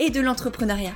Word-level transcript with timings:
et 0.00 0.08
de 0.08 0.20
l'entrepreneuriat. 0.20 0.94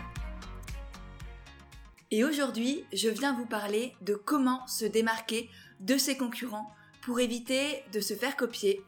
Et 2.10 2.24
aujourd'hui, 2.24 2.84
je 2.92 3.10
viens 3.10 3.34
vous 3.34 3.44
parler 3.44 3.94
de 4.00 4.14
comment 4.14 4.66
se 4.66 4.86
démarquer 4.86 5.50
de 5.80 5.98
ses 5.98 6.16
concurrents 6.16 6.72
pour 7.02 7.20
éviter 7.20 7.84
de 7.92 8.00
se 8.00 8.14
faire 8.14 8.34
copier. 8.34 8.80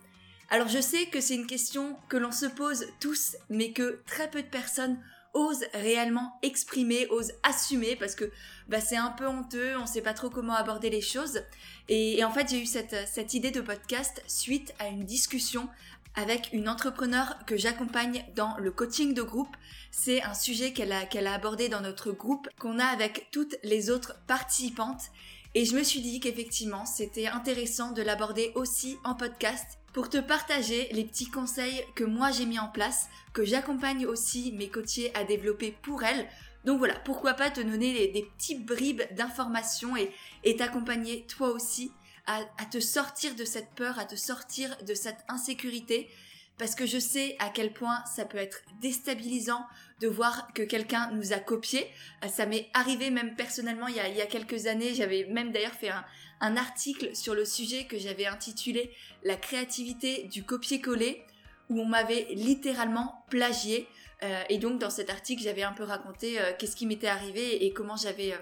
Alors 0.49 0.69
je 0.69 0.81
sais 0.81 1.07
que 1.07 1.21
c'est 1.21 1.35
une 1.35 1.47
question 1.47 1.99
que 2.09 2.17
l'on 2.17 2.33
se 2.33 2.47
pose 2.47 2.87
tous, 2.99 3.37
mais 3.51 3.73
que 3.73 4.01
très 4.07 4.31
peu 4.31 4.43
de 4.43 4.49
personnes 4.49 4.99
osent 5.35 5.67
réellement 5.75 6.39
exprimer, 6.43 7.07
osent 7.09 7.33
assumer, 7.43 7.95
parce 7.95 8.15
que 8.15 8.31
bah, 8.69 8.81
c'est 8.81 8.97
un 8.97 9.11
peu 9.11 9.27
honteux, 9.27 9.77
on 9.77 9.83
ne 9.83 9.87
sait 9.87 10.01
pas 10.01 10.15
trop 10.15 10.31
comment 10.31 10.55
aborder 10.55 10.89
les 10.89 11.03
choses. 11.03 11.43
Et, 11.91 12.25
en 12.25 12.31
fait, 12.31 12.49
j'ai 12.49 12.63
eu 12.63 12.67
cette, 12.67 12.97
cette 13.07 13.35
idée 13.35 13.51
de 13.51 13.61
podcast 13.61 14.23
suite 14.27 14.73
à 14.79 14.89
une 14.89 15.05
discussion 15.05 15.69
avec 16.17 16.49
une 16.53 16.69
entrepreneur 16.69 17.37
que 17.47 17.57
j'accompagne 17.57 18.25
dans 18.35 18.57
le 18.59 18.71
coaching 18.71 19.15
de 19.15 19.23
groupe. 19.23 19.55
C'est 19.91 20.23
un 20.23 20.35
sujet 20.35 20.73
qu'elle 20.73 20.93
a, 20.93 21.05
qu'elle 21.05 21.27
a 21.27 21.35
abordé 21.35 21.69
dans 21.69 21.83
notre 21.83 22.11
groupe, 22.11 22.49
qu'on 22.59 22.79
a 22.79 22.87
avec 22.87 23.29
toutes 23.31 23.57
les 23.63 23.91
autres 23.91 24.19
participantes. 24.27 25.11
Et 25.55 25.65
je 25.65 25.77
me 25.77 25.83
suis 25.83 26.01
dit 26.01 26.19
qu'effectivement, 26.21 26.87
c'était 26.87 27.27
intéressant 27.29 27.93
de 27.93 28.03
l'aborder 28.03 28.53
aussi 28.55 28.97
en 29.05 29.15
podcast 29.15 29.79
pour 29.93 30.11
te 30.11 30.19
partager 30.19 30.89
les 30.93 31.05
petits 31.05 31.31
conseils 31.31 31.83
que 31.95 32.05
moi 32.05 32.31
j'ai 32.31 32.45
mis 32.45 32.59
en 32.59 32.69
place, 32.69 33.09
que 33.33 33.45
j'accompagne 33.45 34.07
aussi 34.07 34.53
mes 34.53 34.69
coachés 34.69 35.15
à 35.15 35.25
développer 35.25 35.75
pour 35.83 36.03
elles. 36.03 36.27
Donc 36.65 36.79
voilà, 36.79 36.95
pourquoi 37.05 37.35
pas 37.35 37.51
te 37.51 37.61
donner 37.61 38.09
des, 38.09 38.23
petits 38.37 38.57
bribes 38.57 39.03
d'informations 39.13 39.97
et, 39.97 40.11
et 40.45 40.57
t'accompagner 40.57 41.25
toi 41.27 41.51
aussi 41.51 41.93
à, 42.27 42.65
te 42.71 42.81
sortir 42.81 43.35
de 43.35 43.45
cette 43.45 43.71
peur, 43.71 43.99
à 43.99 44.05
te 44.05 44.17
sortir 44.17 44.77
de 44.85 44.95
cette 44.95 45.25
insécurité, 45.29 46.11
parce 46.59 46.75
que 46.75 46.87
je 46.87 46.99
sais 46.99 47.37
à 47.39 47.51
quel 47.51 47.73
point 47.73 48.03
ça 48.07 48.25
peut 48.25 48.39
être 48.39 48.63
déstabilisant 48.81 49.65
de 50.01 50.09
voir 50.09 50.53
que 50.55 50.63
quelqu'un 50.63 51.11
nous 51.13 51.33
a 51.33 51.39
copié. 51.39 51.87
Euh, 52.25 52.29
ça 52.29 52.47
m'est 52.47 52.69
arrivé 52.75 53.11
même 53.11 53.35
personnellement 53.37 53.89
il 53.89 53.97
y 53.97 54.01
a, 54.01 54.27
quelques 54.27 54.67
années, 54.67 54.95
j'avais 54.95 55.25
même 55.27 55.53
d'ailleurs 55.53 55.75
fait 55.75 55.91
un, 55.91 56.57
article 56.57 57.15
sur 57.15 57.35
le 57.35 57.45
sujet 57.45 57.87
que 57.87 57.99
j'avais 57.99 58.27
intitulé 58.27 58.93
La 59.23 59.37
créativité 59.37 60.25
du 60.25 60.45
copier-coller, 60.45 61.25
où 61.69 61.81
on 61.81 61.87
m'avait 61.87 62.27
littéralement 62.31 63.25
plagié. 63.31 63.89
Euh, 64.23 64.43
et 64.49 64.59
donc 64.59 64.79
dans 64.79 64.91
cet 64.91 65.11
article, 65.11 65.43
j'avais 65.43 65.63
un 65.63 65.73
peu 65.73 65.85
raconté 65.85 66.41
euh, 66.41 66.53
qu'est-ce 66.59 66.77
qui 66.77 66.87
m'était 66.87 67.09
arrivé 67.09 67.65
et 67.65 67.73
comment 67.73 67.97
j'avais 67.97 68.35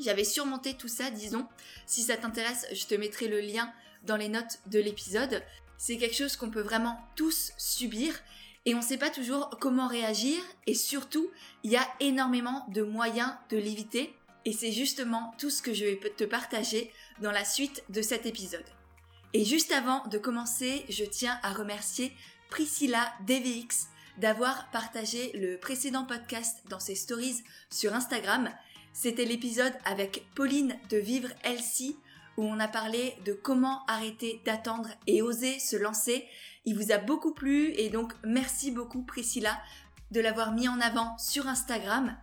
j'avais 0.00 0.24
surmonté 0.24 0.74
tout 0.74 0.88
ça, 0.88 1.10
disons. 1.10 1.46
Si 1.86 2.02
ça 2.02 2.16
t'intéresse, 2.16 2.66
je 2.72 2.86
te 2.86 2.94
mettrai 2.94 3.28
le 3.28 3.40
lien 3.40 3.72
dans 4.04 4.16
les 4.16 4.28
notes 4.28 4.60
de 4.66 4.78
l'épisode. 4.78 5.42
C'est 5.76 5.96
quelque 5.96 6.16
chose 6.16 6.36
qu'on 6.36 6.50
peut 6.50 6.60
vraiment 6.60 6.98
tous 7.16 7.52
subir 7.56 8.14
et 8.66 8.74
on 8.74 8.78
ne 8.78 8.82
sait 8.82 8.98
pas 8.98 9.10
toujours 9.10 9.50
comment 9.60 9.88
réagir 9.88 10.38
et 10.66 10.74
surtout, 10.74 11.30
il 11.62 11.70
y 11.70 11.76
a 11.76 11.88
énormément 12.00 12.66
de 12.68 12.82
moyens 12.82 13.32
de 13.50 13.56
l'éviter 13.56 14.14
et 14.44 14.52
c'est 14.52 14.72
justement 14.72 15.34
tout 15.38 15.50
ce 15.50 15.62
que 15.62 15.72
je 15.72 15.84
vais 15.84 15.96
te 15.96 16.24
partager 16.24 16.92
dans 17.20 17.30
la 17.32 17.44
suite 17.44 17.84
de 17.88 18.02
cet 18.02 18.26
épisode. 18.26 18.64
Et 19.34 19.44
juste 19.44 19.72
avant 19.72 20.06
de 20.06 20.18
commencer, 20.18 20.84
je 20.88 21.04
tiens 21.04 21.38
à 21.42 21.52
remercier 21.52 22.12
Priscilla 22.50 23.12
DVX 23.26 23.88
d'avoir 24.18 24.70
partagé 24.70 25.30
le 25.34 25.58
précédent 25.58 26.04
podcast 26.04 26.62
dans 26.68 26.80
ses 26.80 26.94
stories 26.94 27.44
sur 27.70 27.94
Instagram 27.94 28.50
c'était 28.98 29.24
l'épisode 29.24 29.74
avec 29.84 30.26
Pauline 30.34 30.76
de 30.90 30.96
Vivre 30.96 31.28
Elsie 31.44 31.96
où 32.36 32.42
on 32.42 32.58
a 32.58 32.66
parlé 32.66 33.14
de 33.24 33.32
comment 33.32 33.86
arrêter 33.86 34.40
d'attendre 34.44 34.88
et 35.06 35.22
oser 35.22 35.60
se 35.60 35.76
lancer. 35.76 36.26
Il 36.64 36.76
vous 36.76 36.90
a 36.90 36.98
beaucoup 36.98 37.32
plu 37.32 37.72
et 37.76 37.90
donc 37.90 38.12
merci 38.24 38.72
beaucoup 38.72 39.02
Priscilla 39.02 39.56
de 40.10 40.20
l'avoir 40.20 40.50
mis 40.50 40.66
en 40.66 40.80
avant 40.80 41.16
sur 41.16 41.46
Instagram. 41.46 42.16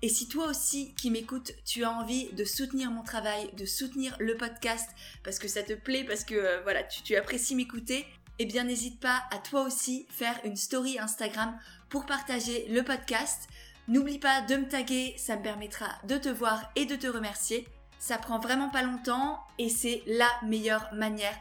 Et 0.00 0.08
si 0.08 0.26
toi 0.26 0.46
aussi 0.46 0.94
qui 0.94 1.10
m'écoutes, 1.10 1.52
tu 1.66 1.84
as 1.84 1.90
envie 1.90 2.32
de 2.32 2.46
soutenir 2.46 2.90
mon 2.90 3.02
travail, 3.02 3.50
de 3.58 3.66
soutenir 3.66 4.16
le 4.18 4.34
podcast 4.34 4.88
parce 5.24 5.38
que 5.38 5.48
ça 5.48 5.62
te 5.62 5.74
plaît, 5.74 6.04
parce 6.04 6.24
que 6.24 6.34
euh, 6.34 6.62
voilà, 6.62 6.82
tu, 6.82 7.02
tu 7.02 7.14
apprécies 7.14 7.54
m'écouter, 7.54 8.06
eh 8.38 8.46
bien 8.46 8.64
n'hésite 8.64 9.00
pas 9.00 9.22
à 9.32 9.36
toi 9.36 9.64
aussi 9.64 10.06
faire 10.08 10.40
une 10.44 10.56
story 10.56 10.98
Instagram 10.98 11.58
pour 11.90 12.06
partager 12.06 12.68
le 12.68 12.82
podcast. 12.82 13.50
N'oublie 13.88 14.20
pas 14.20 14.42
de 14.42 14.56
me 14.56 14.68
taguer, 14.68 15.14
ça 15.18 15.36
me 15.36 15.42
permettra 15.42 15.88
de 16.04 16.16
te 16.16 16.28
voir 16.28 16.70
et 16.76 16.86
de 16.86 16.94
te 16.94 17.08
remercier. 17.08 17.66
Ça 17.98 18.16
prend 18.16 18.38
vraiment 18.38 18.70
pas 18.70 18.82
longtemps 18.82 19.40
et 19.58 19.68
c'est 19.68 20.02
la 20.06 20.28
meilleure 20.44 20.88
manière 20.94 21.36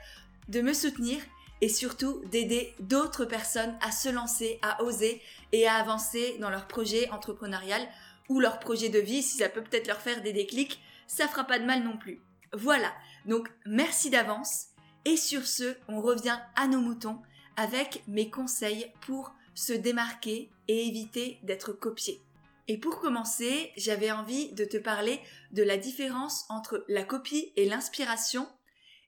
de 0.48 0.62
me 0.62 0.74
soutenir 0.74 1.22
et 1.62 1.70
surtout 1.70 2.24
d'aider 2.32 2.74
d'autres 2.80 3.26
personnes 3.26 3.78
à 3.82 3.92
se 3.92 4.10
lancer, 4.10 4.60
à 4.64 4.82
oser 4.84 5.22
et 5.52 5.68
à 5.68 5.76
avancer 5.76 6.38
dans 6.40 6.50
leur 6.50 6.68
projet 6.68 7.10
entrepreneurial 7.12 7.88
ou 8.28 8.40
leur 8.40 8.60
projet 8.60 8.90
de 8.90 9.00
vie 9.00 9.22
si 9.22 9.38
ça 9.38 9.50
peut 9.50 9.62
peut-être 9.62 9.88
leur 9.88 10.02
faire 10.02 10.24
des 10.24 10.34
déclics, 10.34 10.82
ça 11.06 11.28
fera 11.28 11.44
pas 11.44 11.60
de 11.60 11.66
mal 11.66 11.84
non 11.84 11.98
plus. 11.98 12.22
Voilà, 12.54 12.92
donc 13.26 13.52
merci 13.66 14.10
d'avance 14.10 14.68
et 15.06 15.16
sur 15.16 15.46
ce, 15.46 15.76
on 15.88 16.02
revient 16.02 16.40
à 16.56 16.68
nos 16.68 16.82
moutons 16.82 17.22
avec 17.56 18.04
mes 18.08 18.32
conseils 18.32 18.92
pour 19.02 19.32
se 19.54 19.74
démarquer 19.74 20.50
et 20.68 20.88
éviter 20.88 21.40
d'être 21.44 21.72
copié. 21.72 22.22
Et 22.72 22.78
pour 22.78 23.02
commencer, 23.02 23.74
j'avais 23.76 24.12
envie 24.12 24.54
de 24.54 24.64
te 24.64 24.78
parler 24.78 25.20
de 25.52 25.62
la 25.62 25.76
différence 25.76 26.46
entre 26.48 26.86
la 26.88 27.04
copie 27.04 27.52
et 27.58 27.68
l'inspiration 27.68 28.48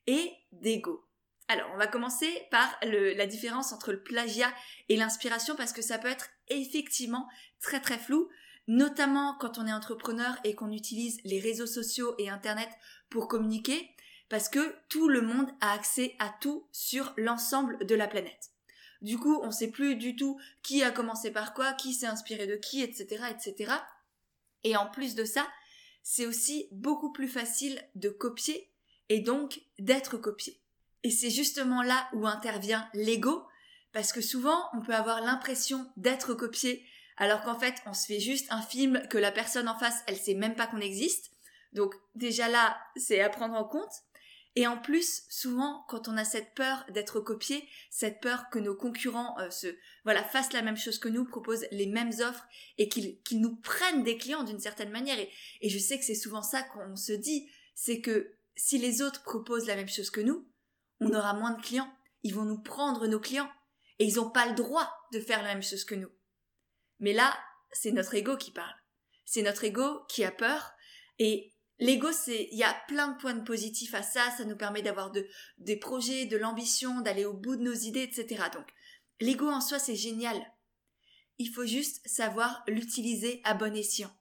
et 0.05 0.33
d'ego. 0.51 1.07
Alors, 1.47 1.69
on 1.73 1.77
va 1.77 1.87
commencer 1.87 2.27
par 2.51 2.77
la 2.81 3.25
différence 3.25 3.71
entre 3.71 3.93
le 3.93 4.03
plagiat 4.03 4.53
et 4.89 4.97
l'inspiration 4.97 5.55
parce 5.55 5.71
que 5.71 5.81
ça 5.81 5.97
peut 5.97 6.09
être 6.09 6.27
effectivement 6.49 7.29
très 7.61 7.79
très 7.79 7.97
flou, 7.97 8.27
notamment 8.67 9.37
quand 9.39 9.57
on 9.57 9.65
est 9.65 9.71
entrepreneur 9.71 10.35
et 10.43 10.55
qu'on 10.55 10.73
utilise 10.73 11.21
les 11.23 11.39
réseaux 11.39 11.65
sociaux 11.65 12.15
et 12.17 12.29
Internet 12.29 12.69
pour 13.09 13.29
communiquer, 13.29 13.95
parce 14.27 14.49
que 14.49 14.75
tout 14.89 15.07
le 15.07 15.21
monde 15.21 15.49
a 15.61 15.71
accès 15.71 16.17
à 16.19 16.35
tout 16.41 16.67
sur 16.73 17.13
l'ensemble 17.15 17.85
de 17.85 17.95
la 17.95 18.09
planète. 18.09 18.52
Du 19.03 19.17
coup, 19.17 19.39
on 19.43 19.51
sait 19.51 19.69
plus 19.69 19.95
du 19.95 20.15
tout 20.15 20.39
qui 20.63 20.81
a 20.81 20.89
commencé 20.89 21.29
par 21.29 21.53
quoi, 21.53 21.73
qui 21.73 21.93
s'est 21.93 22.07
inspiré 22.07 22.47
de 22.47 22.55
qui, 22.55 22.81
etc., 22.81 23.25
etc. 23.29 23.73
Et 24.63 24.75
en 24.77 24.89
plus 24.89 25.13
de 25.13 25.25
ça, 25.25 25.47
c'est 26.03 26.25
aussi 26.25 26.67
beaucoup 26.71 27.11
plus 27.11 27.27
facile 27.27 27.81
de 27.95 28.09
copier 28.09 28.71
et 29.09 29.19
donc 29.19 29.61
d'être 29.77 30.17
copié. 30.17 30.59
Et 31.03 31.11
c'est 31.11 31.29
justement 31.29 31.83
là 31.83 32.07
où 32.13 32.27
intervient 32.27 32.89
l'ego, 32.93 33.45
parce 33.91 34.13
que 34.13 34.21
souvent 34.21 34.69
on 34.73 34.81
peut 34.81 34.95
avoir 34.95 35.21
l'impression 35.21 35.85
d'être 35.97 36.33
copié, 36.33 36.85
alors 37.17 37.43
qu'en 37.43 37.59
fait 37.59 37.75
on 37.85 37.93
se 37.93 38.05
fait 38.05 38.21
juste 38.21 38.47
un 38.51 38.61
film 38.61 39.05
que 39.09 39.17
la 39.17 39.31
personne 39.31 39.67
en 39.67 39.77
face, 39.77 40.01
elle 40.07 40.17
sait 40.17 40.33
même 40.33 40.55
pas 40.55 40.67
qu'on 40.67 40.79
existe. 40.79 41.31
Donc 41.73 41.93
déjà 42.15 42.47
là, 42.47 42.77
c'est 42.95 43.19
à 43.19 43.29
prendre 43.29 43.55
en 43.55 43.65
compte. 43.65 43.93
Et 44.55 44.67
en 44.67 44.77
plus, 44.77 45.23
souvent, 45.29 45.83
quand 45.89 46.07
on 46.07 46.17
a 46.17 46.25
cette 46.25 46.53
peur 46.53 46.85
d'être 46.89 47.19
copié, 47.19 47.67
cette 47.89 48.21
peur 48.21 48.49
que 48.51 48.59
nos 48.59 48.75
concurrents 48.75 49.39
euh, 49.39 49.49
se, 49.49 49.67
voilà, 50.03 50.23
fassent 50.23 50.53
la 50.53 50.61
même 50.61 50.77
chose 50.77 50.99
que 50.99 51.09
nous, 51.09 51.25
proposent 51.25 51.65
les 51.71 51.87
mêmes 51.87 52.11
offres 52.19 52.45
et 52.77 52.87
qu'ils 52.87 53.41
nous 53.41 53.55
prennent 53.55 54.03
des 54.03 54.17
clients 54.17 54.43
d'une 54.43 54.59
certaine 54.59 54.91
manière. 54.91 55.17
Et, 55.17 55.31
et 55.61 55.69
je 55.69 55.79
sais 55.79 55.97
que 55.97 56.05
c'est 56.05 56.13
souvent 56.13 56.43
ça 56.43 56.61
qu'on 56.61 56.95
se 56.95 57.13
dit, 57.13 57.49
c'est 57.73 57.99
que 57.99 58.35
si 58.55 58.77
les 58.77 59.01
autres 59.01 59.23
proposent 59.23 59.65
la 59.65 59.75
même 59.75 59.89
chose 59.89 60.11
que 60.11 60.21
nous, 60.21 60.47
on 60.99 61.13
aura 61.13 61.33
moins 61.33 61.51
de 61.51 61.61
clients. 61.61 61.91
Ils 62.23 62.35
vont 62.35 62.45
nous 62.45 62.61
prendre 62.61 63.07
nos 63.07 63.19
clients. 63.19 63.49
Et 63.99 64.05
ils 64.05 64.15
n'ont 64.15 64.29
pas 64.29 64.47
le 64.47 64.55
droit 64.55 64.91
de 65.11 65.19
faire 65.19 65.43
la 65.43 65.53
même 65.53 65.63
chose 65.63 65.83
que 65.83 65.95
nous. 65.95 66.09
Mais 66.99 67.13
là, 67.13 67.37
c'est 67.71 67.91
notre 67.91 68.15
ego 68.15 68.37
qui 68.37 68.51
parle. 68.51 68.75
C'est 69.25 69.41
notre 69.41 69.63
ego 69.63 70.03
qui 70.07 70.23
a 70.23 70.31
peur. 70.31 70.71
Et 71.19 71.52
L'ego, 71.83 72.13
c'est, 72.13 72.47
il 72.53 72.57
y 72.57 72.63
a 72.63 72.73
plein 72.87 73.09
de 73.09 73.17
points 73.17 73.37
positifs 73.39 73.93
à 73.93 74.03
ça, 74.03 74.31
ça 74.37 74.45
nous 74.45 74.55
permet 74.55 74.81
d'avoir 74.81 75.11
de, 75.11 75.27
des 75.57 75.75
projets, 75.75 76.25
de 76.25 76.37
l'ambition, 76.37 77.01
d'aller 77.01 77.25
au 77.25 77.33
bout 77.33 77.57
de 77.57 77.61
nos 77.61 77.73
idées, 77.73 78.03
etc. 78.03 78.45
Donc, 78.53 78.65
l'ego 79.19 79.49
en 79.49 79.59
soi, 79.59 79.79
c'est 79.79 79.97
génial. 79.97 80.41
Il 81.39 81.49
faut 81.49 81.65
juste 81.65 81.99
savoir 82.07 82.63
l'utiliser 82.67 83.41
à 83.43 83.53
bon 83.53 83.75
escient. 83.75 84.15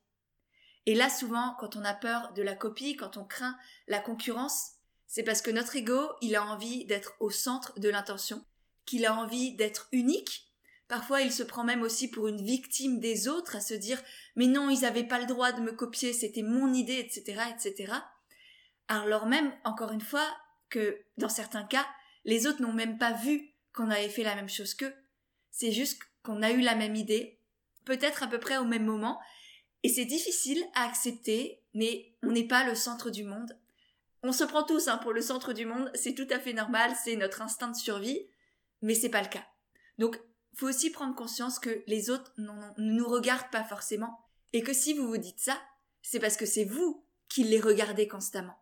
Et 0.86 0.96
là, 0.96 1.08
souvent, 1.08 1.54
quand 1.60 1.76
on 1.76 1.84
a 1.84 1.94
peur 1.94 2.32
de 2.32 2.42
la 2.42 2.56
copie, 2.56 2.96
quand 2.96 3.16
on 3.16 3.24
craint 3.24 3.56
la 3.86 4.00
concurrence, 4.00 4.72
c'est 5.06 5.22
parce 5.22 5.40
que 5.40 5.52
notre 5.52 5.76
ego, 5.76 6.00
il 6.20 6.34
a 6.34 6.44
envie 6.44 6.84
d'être 6.86 7.14
au 7.20 7.30
centre 7.30 7.78
de 7.78 7.88
l'intention, 7.88 8.44
qu'il 8.86 9.06
a 9.06 9.14
envie 9.14 9.54
d'être 9.54 9.86
unique, 9.92 10.51
Parfois, 10.92 11.22
il 11.22 11.32
se 11.32 11.42
prend 11.42 11.64
même 11.64 11.80
aussi 11.80 12.10
pour 12.10 12.28
une 12.28 12.44
victime 12.44 13.00
des 13.00 13.26
autres, 13.26 13.56
à 13.56 13.62
se 13.62 13.72
dire 13.72 13.98
mais 14.36 14.46
non, 14.46 14.68
ils 14.68 14.82
n'avaient 14.82 15.06
pas 15.06 15.18
le 15.18 15.24
droit 15.24 15.50
de 15.50 15.62
me 15.62 15.72
copier, 15.72 16.12
c'était 16.12 16.42
mon 16.42 16.74
idée, 16.74 16.98
etc., 16.98 17.44
etc. 17.50 17.94
Alors 18.88 19.24
même, 19.24 19.54
encore 19.64 19.92
une 19.92 20.02
fois, 20.02 20.26
que 20.68 21.00
dans 21.16 21.30
certains 21.30 21.64
cas, 21.64 21.86
les 22.26 22.46
autres 22.46 22.60
n'ont 22.60 22.74
même 22.74 22.98
pas 22.98 23.12
vu 23.12 23.54
qu'on 23.72 23.88
avait 23.88 24.10
fait 24.10 24.22
la 24.22 24.34
même 24.34 24.50
chose 24.50 24.74
qu'eux. 24.74 24.92
C'est 25.50 25.72
juste 25.72 25.98
qu'on 26.22 26.42
a 26.42 26.50
eu 26.50 26.60
la 26.60 26.74
même 26.74 26.94
idée, 26.94 27.38
peut-être 27.86 28.22
à 28.22 28.26
peu 28.26 28.38
près 28.38 28.58
au 28.58 28.66
même 28.66 28.84
moment, 28.84 29.18
et 29.84 29.88
c'est 29.88 30.04
difficile 30.04 30.62
à 30.74 30.84
accepter, 30.84 31.62
mais 31.72 32.12
on 32.22 32.32
n'est 32.32 32.46
pas 32.46 32.66
le 32.66 32.74
centre 32.74 33.08
du 33.08 33.24
monde. 33.24 33.58
On 34.22 34.32
se 34.32 34.44
prend 34.44 34.62
tous 34.62 34.88
hein, 34.88 34.98
pour 34.98 35.14
le 35.14 35.22
centre 35.22 35.54
du 35.54 35.64
monde, 35.64 35.90
c'est 35.94 36.14
tout 36.14 36.28
à 36.28 36.38
fait 36.38 36.52
normal, 36.52 36.92
c'est 37.02 37.16
notre 37.16 37.40
instinct 37.40 37.70
de 37.70 37.76
survie, 37.76 38.26
mais 38.82 38.94
c'est 38.94 39.08
pas 39.08 39.22
le 39.22 39.28
cas. 39.28 39.46
Donc, 39.96 40.20
faut 40.54 40.68
aussi 40.68 40.90
prendre 40.90 41.14
conscience 41.14 41.58
que 41.58 41.82
les 41.86 42.10
autres 42.10 42.32
ne 42.38 42.52
nous 42.78 43.08
regardent 43.08 43.50
pas 43.50 43.64
forcément, 43.64 44.20
et 44.52 44.62
que 44.62 44.72
si 44.72 44.94
vous 44.94 45.06
vous 45.06 45.18
dites 45.18 45.40
ça, 45.40 45.60
c'est 46.02 46.20
parce 46.20 46.36
que 46.36 46.46
c'est 46.46 46.64
vous 46.64 47.04
qui 47.28 47.44
les 47.44 47.60
regardez 47.60 48.08
constamment. 48.08 48.58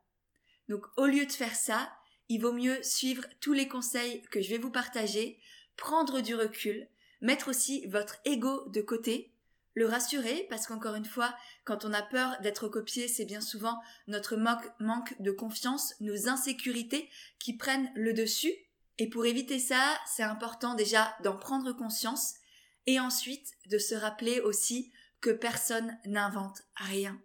Donc, 0.68 0.86
au 0.96 1.06
lieu 1.06 1.26
de 1.26 1.32
faire 1.32 1.56
ça, 1.56 1.92
il 2.28 2.40
vaut 2.40 2.52
mieux 2.52 2.80
suivre 2.82 3.24
tous 3.40 3.52
les 3.52 3.66
conseils 3.66 4.22
que 4.30 4.40
je 4.40 4.50
vais 4.50 4.58
vous 4.58 4.70
partager, 4.70 5.40
prendre 5.76 6.20
du 6.20 6.36
recul, 6.36 6.88
mettre 7.20 7.48
aussi 7.48 7.86
votre 7.86 8.16
ego 8.24 8.68
de 8.68 8.80
côté, 8.80 9.34
le 9.74 9.86
rassurer 9.86 10.46
parce 10.48 10.66
qu'encore 10.66 10.94
une 10.94 11.04
fois, 11.04 11.34
quand 11.64 11.84
on 11.84 11.92
a 11.92 12.02
peur 12.02 12.38
d'être 12.42 12.68
copié, 12.68 13.08
c'est 13.08 13.24
bien 13.24 13.40
souvent 13.40 13.80
notre 14.06 14.36
manque 14.36 15.20
de 15.20 15.30
confiance, 15.30 15.94
nos 16.00 16.28
insécurités 16.28 17.08
qui 17.38 17.56
prennent 17.56 17.90
le 17.94 18.12
dessus. 18.12 18.54
Et 19.00 19.08
pour 19.08 19.24
éviter 19.24 19.58
ça, 19.58 19.98
c'est 20.06 20.22
important 20.22 20.74
déjà 20.74 21.16
d'en 21.24 21.34
prendre 21.34 21.72
conscience 21.72 22.34
et 22.86 23.00
ensuite 23.00 23.48
de 23.70 23.78
se 23.78 23.94
rappeler 23.94 24.40
aussi 24.40 24.92
que 25.22 25.30
personne 25.30 25.98
n'invente 26.04 26.60
rien. 26.74 27.18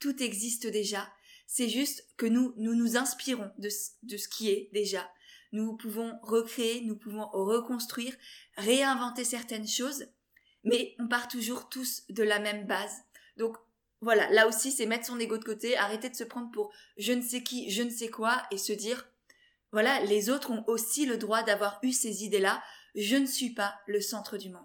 Tout 0.00 0.22
existe 0.22 0.66
déjà. 0.66 1.10
C'est 1.46 1.70
juste 1.70 2.06
que 2.18 2.26
nous, 2.26 2.52
nous 2.58 2.74
nous 2.74 2.98
inspirons 2.98 3.50
de 3.56 3.70
ce 3.70 4.28
qui 4.28 4.50
est 4.50 4.68
déjà. 4.74 5.10
Nous 5.52 5.78
pouvons 5.78 6.12
recréer, 6.22 6.82
nous 6.82 6.96
pouvons 6.96 7.26
reconstruire, 7.32 8.14
réinventer 8.58 9.24
certaines 9.24 9.66
choses, 9.66 10.04
mais 10.62 10.94
on 10.98 11.08
part 11.08 11.28
toujours 11.28 11.70
tous 11.70 12.02
de 12.10 12.22
la 12.22 12.38
même 12.38 12.66
base. 12.66 12.96
Donc 13.38 13.56
voilà, 14.02 14.28
là 14.30 14.46
aussi 14.46 14.70
c'est 14.70 14.84
mettre 14.84 15.06
son 15.06 15.18
ego 15.18 15.38
de 15.38 15.44
côté, 15.44 15.74
arrêter 15.78 16.10
de 16.10 16.16
se 16.16 16.24
prendre 16.24 16.50
pour 16.50 16.70
je 16.98 17.14
ne 17.14 17.22
sais 17.22 17.42
qui, 17.42 17.70
je 17.70 17.82
ne 17.82 17.88
sais 17.88 18.10
quoi, 18.10 18.42
et 18.50 18.58
se 18.58 18.74
dire 18.74 19.07
voilà, 19.72 20.00
les 20.00 20.30
autres 20.30 20.50
ont 20.50 20.64
aussi 20.66 21.06
le 21.06 21.18
droit 21.18 21.42
d'avoir 21.42 21.78
eu 21.82 21.92
ces 21.92 22.24
idées-là, 22.24 22.62
je 22.94 23.16
ne 23.16 23.26
suis 23.26 23.50
pas 23.50 23.78
le 23.86 24.00
centre 24.00 24.36
du 24.36 24.50
monde. 24.50 24.62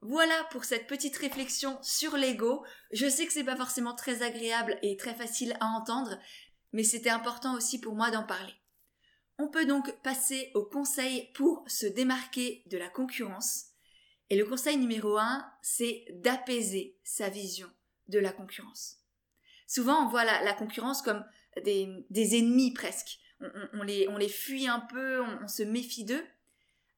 Voilà 0.00 0.44
pour 0.50 0.64
cette 0.64 0.86
petite 0.86 1.16
réflexion 1.16 1.78
sur 1.82 2.16
l'ego. 2.16 2.64
Je 2.92 3.08
sais 3.08 3.26
que 3.26 3.32
c'est 3.32 3.44
pas 3.44 3.56
forcément 3.56 3.94
très 3.94 4.22
agréable 4.22 4.78
et 4.82 4.96
très 4.96 5.14
facile 5.14 5.56
à 5.60 5.66
entendre, 5.66 6.18
mais 6.72 6.84
c'était 6.84 7.10
important 7.10 7.56
aussi 7.56 7.80
pour 7.80 7.94
moi 7.94 8.10
d'en 8.10 8.22
parler. 8.22 8.54
On 9.38 9.48
peut 9.48 9.66
donc 9.66 9.92
passer 10.02 10.50
au 10.54 10.64
conseil 10.64 11.30
pour 11.34 11.64
se 11.68 11.86
démarquer 11.86 12.62
de 12.66 12.78
la 12.78 12.88
concurrence. 12.88 13.66
Et 14.30 14.36
le 14.36 14.44
conseil 14.44 14.76
numéro 14.76 15.16
un, 15.16 15.48
c'est 15.62 16.04
d'apaiser 16.10 16.98
sa 17.02 17.28
vision 17.28 17.70
de 18.08 18.18
la 18.18 18.32
concurrence. 18.32 18.98
Souvent, 19.66 20.04
on 20.04 20.08
voit 20.08 20.24
la, 20.24 20.54
concurrence 20.54 21.02
comme 21.02 21.24
des, 21.62 22.38
ennemis 22.38 22.72
presque. 22.72 23.18
On, 23.72 23.82
les, 23.82 24.08
on, 24.08 24.16
les, 24.16 24.28
fuit 24.28 24.66
un 24.66 24.80
peu, 24.80 25.22
on, 25.22 25.44
on 25.44 25.48
se 25.48 25.62
méfie 25.62 26.04
d'eux. 26.04 26.24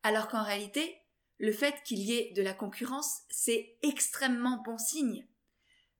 Alors 0.02 0.28
qu'en 0.28 0.42
réalité, 0.42 0.96
le 1.38 1.52
fait 1.52 1.82
qu'il 1.84 1.98
y 1.98 2.14
ait 2.14 2.32
de 2.32 2.42
la 2.42 2.54
concurrence, 2.54 3.22
c'est 3.28 3.76
extrêmement 3.82 4.62
bon 4.64 4.78
signe. 4.78 5.26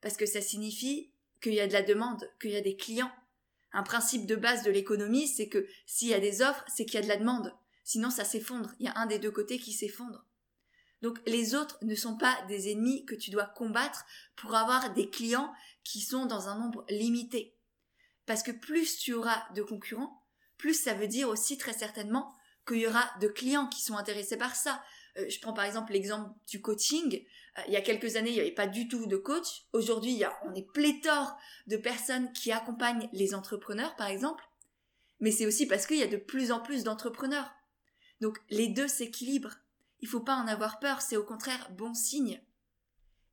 Parce 0.01 0.17
que 0.17 0.27
ça 0.27 0.41
signifie 0.41 1.13
qu'il 1.43 1.55
y 1.55 1.61
a 1.61 1.67
de 1.67 1.73
la 1.73 1.83
demande, 1.83 2.31
qu'il 2.41 2.53
y 2.53 2.57
a 2.57 2.63
des 2.63 2.77
clients, 2.77 3.13
un 3.73 3.83
principe 3.83 4.27
de 4.27 4.37
base 4.37 4.63
de 4.63 4.71
l'économie, 4.71 5.29
c'est 5.29 5.49
que 5.49 5.67
s'il 5.87 6.09
y 6.09 6.15
a 6.15 6.21
des 6.21 6.43
offres, 6.43 6.65
c'est 6.69 6.85
qu'il 6.85 6.95
y 6.95 6.99
a 6.99 7.03
de 7.03 7.09
la 7.09 7.17
demande. 7.17 7.55
Sinon, 7.85 8.11
ça 8.11 8.25
s'effondre. 8.25 8.73
Il 8.79 8.87
y 8.87 8.89
a 8.89 8.99
un 8.99 9.07
des 9.07 9.19
deux 9.19 9.31
côtés 9.31 9.59
qui 9.59 9.73
s'effondre. 9.73 10.25
Donc, 11.03 11.19
les 11.27 11.55
autres 11.55 11.79
ne 11.83 11.95
sont 11.95 12.17
pas 12.17 12.37
des 12.49 12.71
ennemis 12.71 13.07
que 13.07 13.15
tu 13.15 13.31
dois 13.31 13.47
combattre 13.47 14.05
pour 14.37 14.55
avoir 14.55 14.93
des 14.93 15.09
clients 15.09 15.53
qui 15.85 16.01
sont 16.01 16.27
dans 16.27 16.49
un 16.49 16.59
nombre 16.59 16.85
limité. 16.91 17.57
Parce 18.27 18.43
que 18.43 18.51
plus 18.51 18.99
tu 18.99 19.15
auras 19.15 19.43
de 19.55 19.63
concurrents, 19.63 20.20
plus 20.61 20.75
ça 20.75 20.95
veut 20.95 21.09
dire 21.09 21.29
aussi 21.29 21.57
très 21.57 21.73
certainement 21.73 22.35
qu'il 22.69 22.79
y 22.79 22.87
aura 22.87 23.11
de 23.21 23.29
clients 23.29 23.67
qui 23.67 23.81
sont 23.81 23.97
intéressés 23.97 24.37
par 24.37 24.55
ça. 24.55 24.83
Euh, 25.17 25.25
je 25.29 25.41
prends 25.41 25.55
par 25.55 25.65
exemple 25.65 25.93
l'exemple 25.93 26.31
du 26.47 26.61
coaching. 26.61 27.25
Euh, 27.59 27.63
il 27.67 27.73
y 27.73 27.77
a 27.77 27.81
quelques 27.81 28.17
années, 28.17 28.31
il 28.31 28.35
n'y 28.35 28.41
avait 28.41 28.51
pas 28.53 28.67
du 28.67 28.87
tout 28.87 29.07
de 29.07 29.17
coach. 29.17 29.65
Aujourd'hui, 29.73 30.23
on 30.45 30.55
est 30.55 30.71
pléthore 30.71 31.37
de 31.67 31.79
personnes 31.79 32.31
qui 32.33 32.53
accompagnent 32.53 33.09
les 33.13 33.35
entrepreneurs, 33.35 33.97
par 33.97 34.09
exemple. 34.09 34.45
Mais 35.19 35.31
c'est 35.31 35.47
aussi 35.47 35.67
parce 35.67 35.87
qu'il 35.87 35.99
y 35.99 36.03
a 36.03 36.07
de 36.07 36.17
plus 36.17 36.53
en 36.53 36.61
plus 36.61 36.85
d'entrepreneurs. 36.85 37.51
Donc 38.21 38.39
les 38.51 38.69
deux 38.69 38.89
s'équilibrent. 38.89 39.57
Il 40.01 40.07
ne 40.07 40.11
faut 40.11 40.21
pas 40.21 40.37
en 40.37 40.47
avoir 40.47 40.79
peur, 40.79 41.01
c'est 41.01 41.17
au 41.17 41.25
contraire 41.25 41.71
bon 41.73 41.95
signe. 41.95 42.41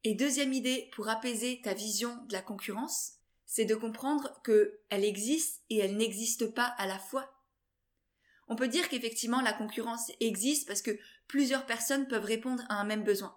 Et 0.03 0.15
deuxième 0.15 0.53
idée 0.53 0.89
pour 0.93 1.09
apaiser 1.09 1.61
ta 1.61 1.73
vision 1.73 2.15
de 2.27 2.33
la 2.33 2.41
concurrence, 2.41 3.16
c'est 3.47 3.65
de 3.65 3.75
comprendre 3.75 4.39
qu'elle 4.43 5.03
existe 5.03 5.63
et 5.69 5.79
elle 5.79 5.97
n'existe 5.97 6.53
pas 6.53 6.75
à 6.77 6.85
la 6.85 6.99
fois. 6.99 7.33
On 8.49 8.55
peut 8.55 8.67
dire 8.67 8.87
qu'effectivement 8.89 9.41
la 9.41 9.53
concurrence 9.53 10.11
existe 10.19 10.67
parce 10.67 10.81
que 10.81 10.99
plusieurs 11.27 11.65
personnes 11.65 12.07
peuvent 12.07 12.25
répondre 12.25 12.63
à 12.69 12.75
un 12.75 12.83
même 12.83 13.03
besoin. 13.03 13.35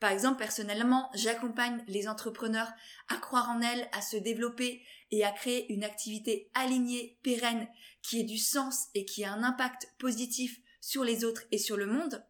Par 0.00 0.12
exemple, 0.12 0.38
personnellement, 0.38 1.10
j'accompagne 1.14 1.82
les 1.88 2.06
entrepreneurs 2.06 2.70
à 3.08 3.16
croire 3.16 3.50
en 3.50 3.60
elles, 3.60 3.88
à 3.92 4.00
se 4.00 4.16
développer 4.16 4.82
et 5.10 5.24
à 5.24 5.32
créer 5.32 5.72
une 5.72 5.82
activité 5.82 6.50
alignée, 6.54 7.18
pérenne, 7.22 7.66
qui 8.02 8.20
ait 8.20 8.24
du 8.24 8.38
sens 8.38 8.88
et 8.94 9.04
qui 9.04 9.22
ait 9.22 9.26
un 9.26 9.42
impact 9.42 9.88
positif 9.98 10.60
sur 10.80 11.02
les 11.02 11.24
autres 11.24 11.42
et 11.50 11.58
sur 11.58 11.76
le 11.76 11.86
monde. 11.86 12.24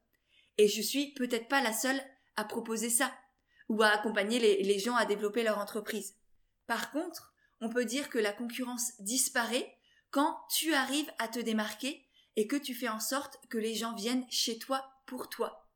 Et 0.56 0.66
je 0.66 0.80
suis 0.80 1.12
peut-être 1.12 1.48
pas 1.48 1.60
la 1.60 1.72
seule 1.72 2.00
à 2.36 2.44
proposer 2.44 2.88
ça 2.88 3.12
ou 3.68 3.82
à 3.82 3.88
accompagner 3.88 4.38
les, 4.38 4.62
les 4.62 4.78
gens 4.78 4.96
à 4.96 5.04
développer 5.04 5.42
leur 5.42 5.58
entreprise. 5.58 6.14
Par 6.68 6.92
contre, 6.92 7.34
on 7.60 7.70
peut 7.70 7.86
dire 7.86 8.10
que 8.10 8.18
la 8.18 8.32
concurrence 8.32 8.92
disparaît 9.00 9.74
quand 10.10 10.38
tu 10.50 10.74
arrives 10.74 11.10
à 11.18 11.26
te 11.26 11.40
démarquer 11.40 12.06
et 12.36 12.46
que 12.46 12.56
tu 12.56 12.74
fais 12.74 12.90
en 12.90 13.00
sorte 13.00 13.38
que 13.48 13.58
les 13.58 13.74
gens 13.74 13.94
viennent 13.94 14.26
chez 14.30 14.58
toi 14.58 14.88
pour 15.06 15.30
toi. 15.30 15.66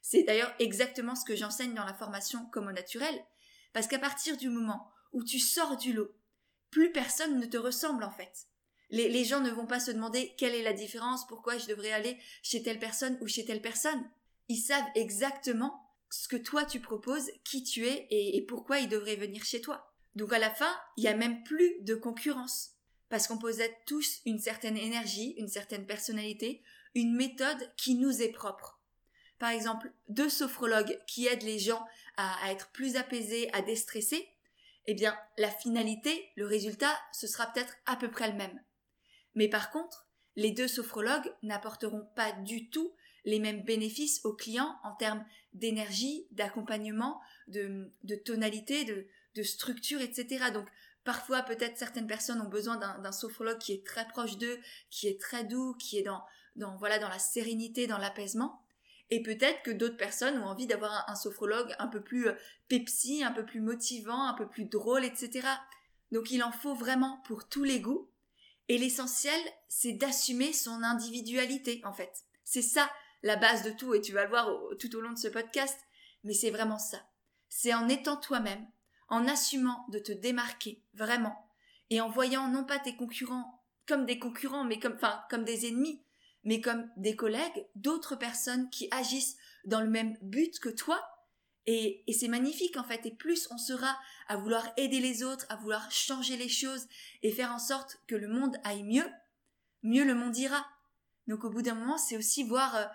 C'est 0.00 0.22
d'ailleurs 0.22 0.54
exactement 0.58 1.14
ce 1.14 1.26
que 1.26 1.36
j'enseigne 1.36 1.74
dans 1.74 1.84
la 1.84 1.92
formation 1.92 2.46
comme 2.46 2.66
au 2.66 2.72
naturel, 2.72 3.14
parce 3.74 3.86
qu'à 3.86 3.98
partir 3.98 4.38
du 4.38 4.48
moment 4.48 4.90
où 5.12 5.22
tu 5.22 5.38
sors 5.38 5.76
du 5.76 5.92
lot, 5.92 6.10
plus 6.70 6.92
personne 6.92 7.38
ne 7.38 7.46
te 7.46 7.58
ressemble 7.58 8.02
en 8.02 8.10
fait. 8.10 8.46
Les, 8.90 9.24
gens 9.26 9.40
ne 9.40 9.50
vont 9.50 9.66
pas 9.66 9.80
se 9.80 9.90
demander 9.90 10.34
quelle 10.38 10.54
est 10.54 10.62
la 10.62 10.72
différence, 10.72 11.26
pourquoi 11.26 11.58
je 11.58 11.66
devrais 11.66 11.92
aller 11.92 12.16
chez 12.42 12.62
telle 12.62 12.78
personne 12.78 13.18
ou 13.20 13.28
chez 13.28 13.44
telle 13.44 13.60
personne. 13.60 14.02
Ils 14.48 14.56
savent 14.56 14.88
exactement 14.94 15.94
ce 16.08 16.26
que 16.26 16.36
toi 16.36 16.64
tu 16.64 16.80
proposes, 16.80 17.30
qui 17.44 17.62
tu 17.64 17.86
es 17.86 18.06
et 18.10 18.42
pourquoi 18.48 18.78
ils 18.78 18.88
devraient 18.88 19.16
venir 19.16 19.44
chez 19.44 19.60
toi. 19.60 19.87
Donc 20.18 20.32
à 20.32 20.40
la 20.40 20.50
fin, 20.50 20.76
il 20.96 21.02
n'y 21.02 21.08
a 21.08 21.14
même 21.14 21.44
plus 21.44 21.80
de 21.82 21.94
concurrence 21.94 22.72
parce 23.08 23.28
qu'on 23.28 23.38
possède 23.38 23.72
tous 23.86 24.18
une 24.26 24.40
certaine 24.40 24.76
énergie, 24.76 25.36
une 25.38 25.46
certaine 25.46 25.86
personnalité, 25.86 26.60
une 26.96 27.14
méthode 27.14 27.72
qui 27.76 27.94
nous 27.94 28.20
est 28.20 28.32
propre. 28.32 28.80
Par 29.38 29.50
exemple, 29.50 29.92
deux 30.08 30.28
sophrologues 30.28 30.98
qui 31.06 31.28
aident 31.28 31.44
les 31.44 31.60
gens 31.60 31.86
à, 32.16 32.50
être 32.50 32.72
plus 32.72 32.96
apaisés, 32.96 33.48
à 33.52 33.62
déstresser, 33.62 34.28
eh 34.86 34.94
bien, 34.94 35.16
la 35.36 35.52
finalité, 35.52 36.32
le 36.34 36.46
résultat, 36.46 36.98
ce 37.12 37.28
sera 37.28 37.46
peut-être 37.52 37.76
à 37.86 37.94
peu 37.94 38.10
près 38.10 38.28
le 38.28 38.36
même. 38.36 38.60
Mais 39.36 39.46
par 39.46 39.70
contre, 39.70 40.08
les 40.34 40.50
deux 40.50 40.66
sophrologues 40.66 41.32
n'apporteront 41.44 42.08
pas 42.16 42.32
du 42.32 42.70
tout 42.70 42.92
les 43.24 43.38
mêmes 43.38 43.62
bénéfices 43.62 44.20
aux 44.24 44.34
clients 44.34 44.74
en 44.82 44.96
termes 44.96 45.24
d'énergie, 45.52 46.26
d'accompagnement, 46.32 47.20
de, 47.46 47.92
tonalité, 48.24 48.84
de, 48.84 49.06
de 49.38 49.42
structure, 49.42 50.00
etc. 50.00 50.50
Donc, 50.52 50.68
Parfois, 51.08 51.40
peut-être 51.40 51.78
certaines 51.78 52.06
personnes 52.06 52.42
ont 52.42 52.50
besoin 52.50 52.76
d'un 52.76 53.12
sophrologue 53.12 53.56
qui 53.56 53.72
est 53.72 53.86
très 53.86 54.06
proche 54.08 54.36
d'eux, 54.36 54.60
qui 54.90 55.08
est 55.08 55.18
très 55.18 55.42
doux, 55.42 55.72
qui 55.78 55.96
est 55.96 56.02
dans, 56.02 56.22
dans, 56.56 56.76
voilà, 56.76 56.98
dans 56.98 57.08
la 57.08 57.18
sérénité, 57.18 57.86
dans 57.86 57.96
l'apaisement. 57.96 58.62
Et 59.08 59.22
peut-être 59.22 59.62
que 59.62 59.70
d'autres 59.70 59.96
personnes 59.96 60.38
ont 60.38 60.44
envie 60.44 60.66
d'avoir 60.66 61.08
un, 61.08 61.14
sophrologue 61.14 61.74
un 61.78 61.86
peu 61.86 62.02
plus 62.02 62.28
euh, 62.28 62.34
pepsi, 62.68 63.24
un 63.24 63.32
peu 63.32 63.46
plus 63.46 63.62
motivant, 63.62 64.28
un 64.28 64.34
peu 64.34 64.46
plus 64.46 64.66
drôle, 64.66 65.02
etc. 65.02 65.48
Donc 66.12 66.30
il 66.30 66.42
en 66.42 66.52
faut 66.52 66.74
vraiment 66.74 67.22
pour 67.24 67.48
tous 67.48 67.64
les 67.64 67.80
goûts. 67.80 68.10
Et 68.68 68.76
l'essentiel, 68.76 69.40
c'est 69.66 69.94
d'assumer 69.94 70.52
son 70.52 70.82
individualité, 70.82 71.80
en 71.86 71.94
fait. 71.94 72.26
C'est 72.44 72.60
ça 72.60 72.90
la 73.22 73.36
base 73.36 73.62
de 73.62 73.70
tout, 73.70 73.94
et 73.94 74.02
tu 74.02 74.12
vas 74.12 74.24
le 74.24 74.28
voir 74.28 74.54
tout 74.78 74.94
au 74.94 75.00
long 75.00 75.12
de 75.12 75.18
ce 75.18 75.28
podcast, 75.28 75.78
mais 76.22 76.34
c'est 76.34 76.50
vraiment 76.50 76.78
ça. 76.78 76.98
C'est 77.48 77.72
en 77.72 77.88
étant 77.88 78.18
toi-même, 78.18 78.68
en 79.08 79.26
assumant 79.26 79.86
de 79.90 79.98
te 79.98 80.12
démarquer 80.12 80.82
vraiment 80.94 81.36
et 81.90 82.00
en 82.00 82.08
voyant 82.10 82.48
non 82.48 82.64
pas 82.64 82.78
tes 82.78 82.96
concurrents 82.96 83.62
comme 83.86 84.06
des 84.06 84.18
concurrents 84.18 84.64
mais 84.64 84.78
comme 84.78 84.94
enfin 84.96 85.22
comme 85.30 85.44
des 85.44 85.66
ennemis 85.66 86.02
mais 86.44 86.60
comme 86.60 86.90
des 86.96 87.16
collègues, 87.16 87.66
d'autres 87.74 88.16
personnes 88.16 88.70
qui 88.70 88.88
agissent 88.90 89.36
dans 89.64 89.80
le 89.80 89.90
même 89.90 90.16
but 90.22 90.58
que 90.60 90.68
toi. 90.70 90.98
Et, 91.66 92.02
c'est 92.18 92.28
magnifique 92.28 92.78
en 92.78 92.84
fait. 92.84 93.04
Et 93.04 93.10
plus 93.10 93.48
on 93.50 93.58
sera 93.58 93.98
à 94.28 94.36
vouloir 94.36 94.66
aider 94.78 95.00
les 95.00 95.22
autres, 95.22 95.44
à 95.50 95.56
vouloir 95.56 95.90
changer 95.90 96.36
les 96.38 96.48
choses 96.48 96.86
et 97.22 97.32
faire 97.32 97.52
en 97.52 97.58
sorte 97.58 97.98
que 98.06 98.14
le 98.14 98.28
monde 98.28 98.56
aille 98.64 98.84
mieux, 98.84 99.08
mieux 99.82 100.04
le 100.04 100.14
monde 100.14 100.36
ira. 100.38 100.66
Donc 101.26 101.44
au 101.44 101.50
bout 101.50 101.60
d'un 101.60 101.74
moment, 101.74 101.98
c'est 101.98 102.16
aussi 102.16 102.44
voir, 102.44 102.74
euh, 102.76 102.86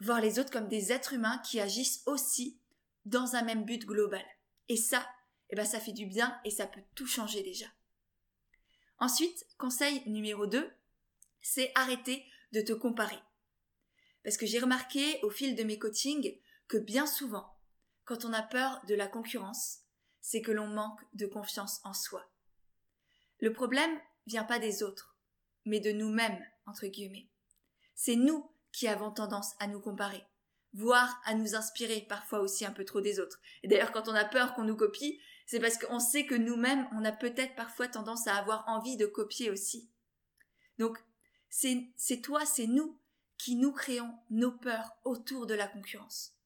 voir 0.00 0.20
les 0.20 0.38
autres 0.38 0.50
comme 0.50 0.68
des 0.68 0.92
êtres 0.92 1.14
humains 1.14 1.38
qui 1.38 1.58
agissent 1.60 2.02
aussi 2.04 2.60
dans 3.06 3.34
un 3.34 3.42
même 3.42 3.64
but 3.64 3.86
global. 3.86 4.24
Et 4.68 4.76
ça, 4.76 5.06
eh 5.50 5.56
ben 5.56 5.64
ça 5.64 5.80
fait 5.80 5.92
du 5.92 6.06
bien 6.06 6.40
et 6.44 6.50
ça 6.50 6.66
peut 6.66 6.82
tout 6.94 7.06
changer 7.06 7.42
déjà. 7.42 7.66
Ensuite, 8.98 9.46
conseil 9.58 10.02
numéro 10.08 10.46
2, 10.46 10.70
c'est 11.40 11.72
arrêter 11.74 12.24
de 12.52 12.60
te 12.60 12.72
comparer. 12.72 13.18
Parce 14.22 14.36
que 14.36 14.46
j'ai 14.46 14.58
remarqué 14.58 15.20
au 15.22 15.30
fil 15.30 15.54
de 15.54 15.64
mes 15.64 15.78
coachings 15.78 16.38
que 16.68 16.76
bien 16.76 17.06
souvent, 17.06 17.56
quand 18.04 18.24
on 18.24 18.32
a 18.32 18.42
peur 18.42 18.82
de 18.86 18.94
la 18.94 19.08
concurrence, 19.08 19.78
c'est 20.20 20.42
que 20.42 20.52
l'on 20.52 20.66
manque 20.66 21.00
de 21.14 21.26
confiance 21.26 21.80
en 21.84 21.94
soi. 21.94 22.30
Le 23.38 23.52
problème 23.52 23.98
vient 24.26 24.44
pas 24.44 24.58
des 24.58 24.82
autres, 24.82 25.16
mais 25.64 25.80
de 25.80 25.92
nous-mêmes, 25.92 26.44
entre 26.66 26.86
guillemets. 26.86 27.28
C'est 27.94 28.16
nous 28.16 28.50
qui 28.72 28.86
avons 28.86 29.10
tendance 29.10 29.54
à 29.58 29.66
nous 29.66 29.80
comparer, 29.80 30.22
voire 30.74 31.20
à 31.24 31.34
nous 31.34 31.54
inspirer 31.54 32.02
parfois 32.02 32.40
aussi 32.40 32.64
un 32.64 32.72
peu 32.72 32.84
trop 32.84 33.00
des 33.00 33.18
autres. 33.18 33.40
Et 33.62 33.68
d'ailleurs, 33.68 33.92
quand 33.92 34.08
on 34.08 34.14
a 34.14 34.24
peur 34.24 34.54
qu'on 34.54 34.64
nous 34.64 34.76
copie, 34.76 35.20
c'est 35.50 35.58
parce 35.58 35.78
qu'on 35.78 35.98
sait 35.98 36.26
que 36.26 36.36
nous-mêmes, 36.36 36.86
on 36.92 37.04
a 37.04 37.10
peut-être 37.10 37.56
parfois 37.56 37.88
tendance 37.88 38.28
à 38.28 38.36
avoir 38.36 38.62
envie 38.68 38.96
de 38.96 39.04
copier 39.04 39.50
aussi. 39.50 39.90
Donc, 40.78 40.96
c'est 41.48 42.20
toi, 42.22 42.46
c'est 42.46 42.68
nous 42.68 42.96
qui 43.36 43.56
nous 43.56 43.72
créons 43.72 44.14
nos 44.30 44.52
peurs 44.52 44.92
autour 45.04 45.48
de 45.48 45.54
la 45.54 45.66
concurrence. 45.66 46.36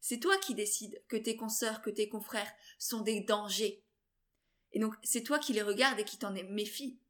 C'est 0.00 0.20
toi 0.20 0.36
qui 0.38 0.54
décides 0.54 1.02
que 1.08 1.16
tes 1.16 1.34
consoeurs, 1.34 1.82
que 1.82 1.90
tes 1.90 2.08
confrères 2.08 2.52
sont 2.78 3.00
des 3.00 3.22
dangers. 3.22 3.82
Et 4.70 4.78
donc, 4.78 4.94
c'est 5.02 5.24
toi 5.24 5.40
qui 5.40 5.52
les 5.52 5.62
regardes 5.62 5.98
et 5.98 6.04
qui 6.04 6.18
t'en 6.18 6.30
méfies. 6.30 7.00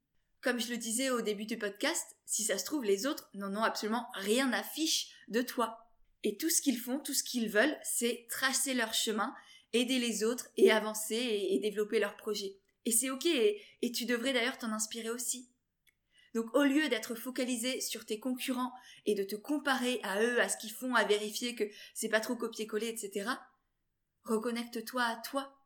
Comme 0.41 0.59
je 0.59 0.71
le 0.71 0.79
disais 0.79 1.11
au 1.11 1.21
début 1.21 1.45
du 1.45 1.59
podcast, 1.59 2.17
si 2.25 2.43
ça 2.43 2.57
se 2.57 2.65
trouve, 2.65 2.85
les 2.85 3.05
autres 3.05 3.29
n'en 3.35 3.55
ont 3.55 3.65
absolument 3.65 4.09
rien 4.15 4.51
à 4.55 4.63
fiche 4.63 5.11
de 5.29 5.43
toi. 5.43 5.91
Et 6.23 6.39
tout 6.39 6.49
ce 6.49 6.63
qu'ils 6.63 6.79
font, 6.79 7.01
tout 7.01 7.13
ce 7.13 7.23
qu'ils 7.23 7.51
veulent, 7.51 7.79
c'est 7.83 8.27
tracer 8.31 8.73
leur 8.73 8.95
chemin 8.95 9.35
aider 9.75 9.99
les 9.99 10.25
autres 10.25 10.49
et 10.57 10.71
avancer 10.71 11.17
et, 11.17 11.59
développer 11.59 11.99
leurs 11.99 12.17
projets. 12.17 12.57
Et 12.87 12.93
c'est 12.93 13.11
ok, 13.11 13.27
et, 13.27 13.93
tu 13.93 14.07
devrais 14.07 14.33
d'ailleurs 14.33 14.57
t'en 14.57 14.73
inspirer 14.73 15.11
aussi. 15.11 15.51
Donc 16.35 16.55
au 16.55 16.65
lieu 16.65 16.89
d'être 16.89 17.15
focalisé 17.15 17.81
sur 17.81 18.07
tes 18.07 18.19
concurrents 18.19 18.73
et 19.07 19.15
de 19.15 19.23
te 19.23 19.37
comparer 19.37 20.01
à 20.03 20.23
eux, 20.23 20.41
à 20.41 20.49
ce 20.49 20.57
qu'ils 20.57 20.73
font, 20.73 20.95
à 20.95 21.05
vérifier 21.05 21.55
que 21.55 21.65
c'est 21.95 22.09
pas 22.09 22.21
trop 22.21 22.35
copier-coller, 22.37 22.89
etc., 22.89 23.31
reconnecte-toi 24.25 25.03
à 25.03 25.17
toi. 25.17 25.61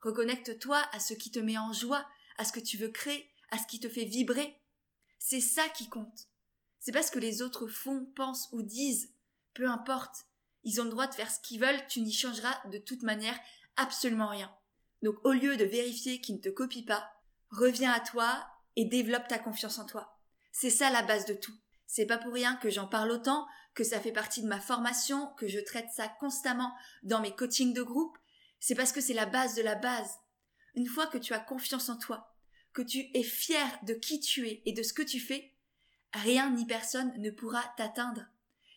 Reconnecte-toi 0.00 0.78
à 0.92 1.00
ce 1.00 1.12
qui 1.12 1.30
te 1.30 1.38
met 1.38 1.58
en 1.58 1.72
joie, 1.72 2.06
à 2.38 2.44
ce 2.44 2.52
que 2.52 2.60
tu 2.60 2.78
veux 2.78 2.88
créer, 2.88 3.30
à 3.50 3.58
ce 3.58 3.66
qui 3.66 3.80
te 3.80 3.88
fait 3.88 4.04
vibrer. 4.04 4.56
C'est 5.18 5.40
ça 5.40 5.68
qui 5.68 5.88
compte. 5.88 6.28
C'est 6.78 6.92
pas 6.92 7.02
ce 7.02 7.10
que 7.10 7.18
les 7.18 7.42
autres 7.42 7.66
font, 7.66 8.06
pensent 8.16 8.48
ou 8.52 8.62
disent. 8.62 9.12
Peu 9.52 9.66
importe. 9.68 10.29
Ils 10.64 10.80
ont 10.80 10.84
le 10.84 10.90
droit 10.90 11.06
de 11.06 11.14
faire 11.14 11.30
ce 11.30 11.40
qu'ils 11.40 11.60
veulent, 11.60 11.86
tu 11.88 12.00
n'y 12.00 12.12
changeras 12.12 12.60
de 12.68 12.78
toute 12.78 13.02
manière 13.02 13.38
absolument 13.76 14.28
rien. 14.28 14.54
Donc 15.02 15.16
au 15.24 15.32
lieu 15.32 15.56
de 15.56 15.64
vérifier 15.64 16.20
qu'ils 16.20 16.36
ne 16.36 16.40
te 16.40 16.48
copient 16.50 16.84
pas, 16.84 17.10
reviens 17.50 17.92
à 17.92 18.00
toi 18.00 18.46
et 18.76 18.84
développe 18.84 19.28
ta 19.28 19.38
confiance 19.38 19.78
en 19.78 19.86
toi. 19.86 20.18
C'est 20.52 20.70
ça 20.70 20.90
la 20.90 21.02
base 21.02 21.24
de 21.24 21.34
tout. 21.34 21.54
C'est 21.86 22.06
pas 22.06 22.18
pour 22.18 22.32
rien 22.32 22.56
que 22.56 22.70
j'en 22.70 22.86
parle 22.86 23.10
autant, 23.10 23.46
que 23.74 23.84
ça 23.84 24.00
fait 24.00 24.12
partie 24.12 24.42
de 24.42 24.48
ma 24.48 24.60
formation, 24.60 25.28
que 25.38 25.48
je 25.48 25.58
traite 25.58 25.88
ça 25.94 26.08
constamment 26.08 26.72
dans 27.02 27.20
mes 27.20 27.34
coachings 27.34 27.72
de 27.72 27.82
groupe. 27.82 28.16
C'est 28.58 28.74
parce 28.74 28.92
que 28.92 29.00
c'est 29.00 29.14
la 29.14 29.26
base 29.26 29.54
de 29.54 29.62
la 29.62 29.74
base. 29.74 30.18
Une 30.74 30.86
fois 30.86 31.06
que 31.06 31.18
tu 31.18 31.32
as 31.32 31.40
confiance 31.40 31.88
en 31.88 31.96
toi, 31.96 32.36
que 32.72 32.82
tu 32.82 33.10
es 33.14 33.22
fier 33.22 33.66
de 33.84 33.94
qui 33.94 34.20
tu 34.20 34.46
es 34.46 34.62
et 34.66 34.72
de 34.72 34.82
ce 34.82 34.92
que 34.92 35.02
tu 35.02 35.18
fais, 35.18 35.56
rien 36.12 36.50
ni 36.50 36.66
personne 36.66 37.12
ne 37.18 37.30
pourra 37.30 37.62
t'atteindre 37.76 38.26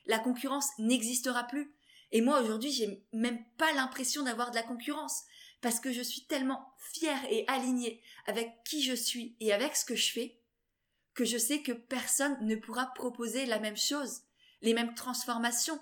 la 0.06 0.20
concurrence 0.20 0.70
n'existera 0.80 1.46
plus. 1.46 1.73
Et 2.14 2.22
moi 2.22 2.42
aujourd'hui, 2.42 2.72
j'ai 2.72 3.04
même 3.12 3.44
pas 3.58 3.74
l'impression 3.74 4.24
d'avoir 4.24 4.52
de 4.52 4.56
la 4.56 4.64
concurrence 4.64 5.24
parce 5.62 5.80
que 5.80 5.92
je 5.92 6.02
suis 6.02 6.26
tellement 6.26 6.74
fière 6.78 7.20
et 7.30 7.44
alignée 7.48 8.02
avec 8.28 8.64
qui 8.64 8.82
je 8.82 8.94
suis 8.94 9.36
et 9.42 9.52
avec 9.52 9.76
ce 9.76 9.84
que 9.84 9.96
je 9.96 10.12
fais 10.12 10.40
que 11.14 11.26
je 11.26 11.38
sais 11.38 11.62
que 11.62 11.72
personne 11.72 12.38
ne 12.42 12.56
pourra 12.56 12.88
proposer 12.94 13.46
la 13.46 13.60
même 13.60 13.78
chose, 13.78 14.22
les 14.62 14.74
mêmes 14.74 14.96
transformations. 14.96 15.80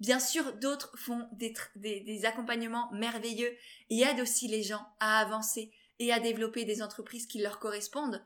Bien 0.00 0.20
sûr, 0.20 0.54
d'autres 0.54 0.96
font 0.98 1.28
des, 1.32 2.24
accompagnements 2.24 2.90
merveilleux 2.92 3.56
et 3.90 4.02
aident 4.02 4.20
aussi 4.20 4.48
les 4.48 4.62
gens 4.62 4.86
à 5.00 5.20
avancer 5.20 5.72
et 5.98 6.12
à 6.12 6.20
développer 6.20 6.64
des 6.64 6.82
entreprises 6.82 7.26
qui 7.26 7.38
leur 7.40 7.58
correspondent. 7.58 8.22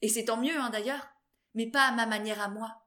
Et 0.00 0.08
c'est 0.08 0.26
tant 0.26 0.38
mieux, 0.38 0.56
hein, 0.56 0.70
d'ailleurs, 0.70 1.08
mais 1.54 1.66
pas 1.66 1.82
à 1.82 1.92
ma 1.92 2.06
manière 2.06 2.40
à 2.40 2.48
moi. 2.48 2.86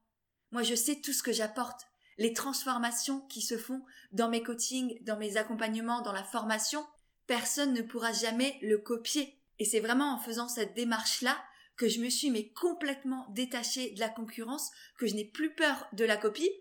Moi, 0.51 0.63
je 0.63 0.73
sais 0.75 1.01
tout 1.01 1.13
ce 1.13 1.23
que 1.23 1.33
j'apporte, 1.33 1.87
les 2.17 2.33
transformations 2.33 3.21
qui 3.21 3.41
se 3.41 3.57
font 3.57 3.81
dans 4.11 4.29
mes 4.29 4.43
coachings, 4.43 4.97
dans 5.03 5.17
mes 5.17 5.37
accompagnements, 5.37 6.01
dans 6.01 6.11
la 6.11 6.23
formation. 6.23 6.85
Personne 7.27 7.73
ne 7.73 7.81
pourra 7.81 8.11
jamais 8.11 8.57
le 8.61 8.77
copier. 8.77 9.39
Et 9.59 9.65
c'est 9.65 9.79
vraiment 9.79 10.13
en 10.13 10.19
faisant 10.19 10.47
cette 10.47 10.73
démarche-là 10.73 11.37
que 11.75 11.87
je 11.87 11.99
me 11.99 12.09
suis 12.09 12.29
mais 12.29 12.49
complètement 12.49 13.27
détachée 13.31 13.91
de 13.91 13.99
la 13.99 14.09
concurrence, 14.09 14.71
que 14.97 15.07
je 15.07 15.15
n'ai 15.15 15.25
plus 15.25 15.53
peur 15.53 15.87
de 15.93 16.05
la 16.05 16.17
copie, 16.17 16.51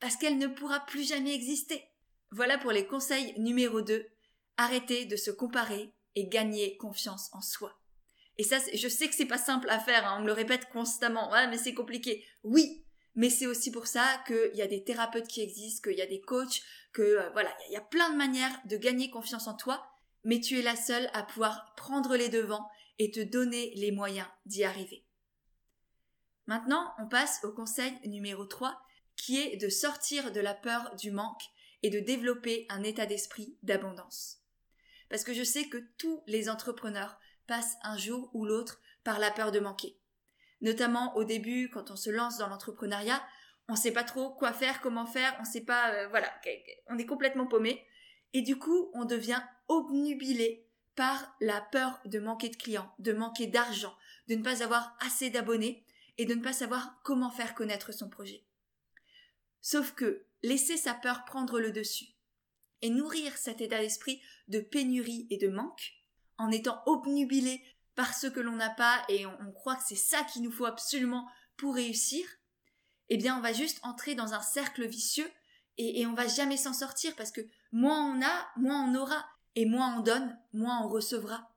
parce 0.00 0.16
qu'elle 0.16 0.38
ne 0.38 0.46
pourra 0.46 0.80
plus 0.80 1.08
jamais 1.08 1.34
exister. 1.34 1.84
Voilà 2.30 2.58
pour 2.58 2.72
les 2.72 2.86
conseils 2.86 3.34
numéro 3.38 3.80
2. 3.80 4.06
Arrêtez 4.56 5.06
de 5.06 5.16
se 5.16 5.30
comparer 5.30 5.92
et 6.14 6.28
gagner 6.28 6.76
confiance 6.76 7.30
en 7.32 7.40
soi. 7.40 7.78
Et 8.36 8.44
ça, 8.44 8.58
je 8.72 8.88
sais 8.88 9.08
que 9.08 9.14
c'est 9.14 9.26
pas 9.26 9.38
simple 9.38 9.68
à 9.70 9.80
faire, 9.80 10.06
hein, 10.06 10.16
on 10.18 10.22
me 10.22 10.26
le 10.26 10.32
répète 10.32 10.68
constamment. 10.70 11.30
Ouais, 11.32 11.48
mais 11.48 11.58
c'est 11.58 11.74
compliqué. 11.74 12.24
Oui, 12.44 12.84
mais 13.18 13.30
c'est 13.30 13.48
aussi 13.48 13.72
pour 13.72 13.88
ça 13.88 14.22
qu'il 14.28 14.54
y 14.54 14.62
a 14.62 14.68
des 14.68 14.84
thérapeutes 14.84 15.26
qui 15.26 15.40
existent, 15.40 15.88
qu'il 15.88 15.98
y 15.98 16.02
a 16.02 16.06
des 16.06 16.20
coachs, 16.20 16.62
que 16.92 17.02
euh, 17.02 17.30
voilà, 17.30 17.52
il 17.68 17.72
y 17.72 17.76
a 17.76 17.80
plein 17.80 18.10
de 18.10 18.16
manières 18.16 18.56
de 18.66 18.76
gagner 18.76 19.10
confiance 19.10 19.48
en 19.48 19.54
toi, 19.54 19.84
mais 20.22 20.38
tu 20.38 20.56
es 20.56 20.62
la 20.62 20.76
seule 20.76 21.10
à 21.14 21.24
pouvoir 21.24 21.74
prendre 21.74 22.16
les 22.16 22.28
devants 22.28 22.70
et 23.00 23.10
te 23.10 23.18
donner 23.18 23.72
les 23.74 23.90
moyens 23.90 24.28
d'y 24.46 24.62
arriver. 24.62 25.04
Maintenant, 26.46 26.94
on 27.00 27.08
passe 27.08 27.40
au 27.42 27.50
conseil 27.50 27.92
numéro 28.06 28.46
3, 28.46 28.80
qui 29.16 29.40
est 29.40 29.56
de 29.56 29.68
sortir 29.68 30.30
de 30.30 30.40
la 30.40 30.54
peur 30.54 30.94
du 30.94 31.10
manque 31.10 31.42
et 31.82 31.90
de 31.90 31.98
développer 31.98 32.66
un 32.68 32.84
état 32.84 33.04
d'esprit 33.04 33.58
d'abondance. 33.64 34.44
Parce 35.08 35.24
que 35.24 35.34
je 35.34 35.42
sais 35.42 35.64
que 35.64 35.82
tous 35.98 36.22
les 36.28 36.48
entrepreneurs 36.48 37.18
passent 37.48 37.78
un 37.82 37.96
jour 37.96 38.30
ou 38.32 38.44
l'autre 38.44 38.80
par 39.02 39.18
la 39.18 39.32
peur 39.32 39.50
de 39.50 39.58
manquer 39.58 39.97
notamment 40.60 41.16
au 41.16 41.24
début 41.24 41.70
quand 41.70 41.90
on 41.90 41.96
se 41.96 42.10
lance 42.10 42.38
dans 42.38 42.48
l'entrepreneuriat, 42.48 43.22
on 43.68 43.74
ne 43.74 43.78
sait 43.78 43.92
pas 43.92 44.04
trop 44.04 44.30
quoi 44.30 44.52
faire, 44.52 44.80
comment 44.80 45.06
faire, 45.06 45.36
on 45.40 45.44
sait 45.44 45.64
pas, 45.64 45.92
euh, 45.92 46.08
voilà, 46.08 46.32
on 46.88 46.98
est 46.98 47.06
complètement 47.06 47.46
paumé. 47.46 47.84
Et 48.32 48.42
du 48.42 48.58
coup, 48.58 48.90
on 48.94 49.04
devient 49.04 49.42
obnubilé 49.68 50.66
par 50.94 51.36
la 51.40 51.60
peur 51.60 52.00
de 52.06 52.18
manquer 52.18 52.48
de 52.48 52.56
clients, 52.56 52.92
de 52.98 53.12
manquer 53.12 53.46
d'argent, 53.46 53.94
de 54.26 54.34
ne 54.34 54.42
pas 54.42 54.62
avoir 54.62 54.96
assez 55.00 55.30
d'abonnés 55.30 55.84
et 56.16 56.24
de 56.24 56.34
ne 56.34 56.42
pas 56.42 56.52
savoir 56.52 57.00
comment 57.04 57.30
faire 57.30 57.54
connaître 57.54 57.92
son 57.92 58.08
projet. 58.08 58.44
Sauf 59.60 59.92
que 59.92 60.24
laisser 60.42 60.76
sa 60.76 60.94
peur 60.94 61.24
prendre 61.24 61.60
le 61.60 61.72
dessus 61.72 62.08
et 62.82 62.90
nourrir 62.90 63.36
cet 63.36 63.60
état 63.60 63.78
d'esprit 63.78 64.20
de 64.48 64.60
pénurie 64.60 65.26
et 65.30 65.36
de 65.36 65.48
manque, 65.48 65.92
en 66.38 66.50
étant 66.50 66.82
obnubilé 66.86 67.62
parce 67.98 68.30
que 68.30 68.38
l'on 68.38 68.54
n'a 68.54 68.70
pas 68.70 69.02
et 69.08 69.26
on, 69.26 69.50
croit 69.50 69.74
que 69.74 69.82
c'est 69.84 69.96
ça 69.96 70.22
qu'il 70.22 70.42
nous 70.42 70.52
faut 70.52 70.66
absolument 70.66 71.28
pour 71.56 71.74
réussir, 71.74 72.24
eh 73.08 73.16
bien 73.16 73.36
on 73.36 73.40
va 73.40 73.52
juste 73.52 73.80
entrer 73.82 74.14
dans 74.14 74.34
un 74.34 74.40
cercle 74.40 74.86
vicieux 74.86 75.28
et, 75.78 76.06
on 76.06 76.12
va 76.12 76.28
jamais 76.28 76.56
s'en 76.56 76.72
sortir 76.72 77.16
parce 77.16 77.32
que 77.32 77.40
moins 77.72 78.14
on 78.14 78.22
a, 78.22 78.46
moins 78.56 78.88
on 78.88 78.94
aura 78.94 79.26
et 79.56 79.66
moins 79.66 79.98
on 79.98 80.02
donne, 80.02 80.38
moins 80.52 80.80
on 80.84 80.88
recevra. 80.88 81.50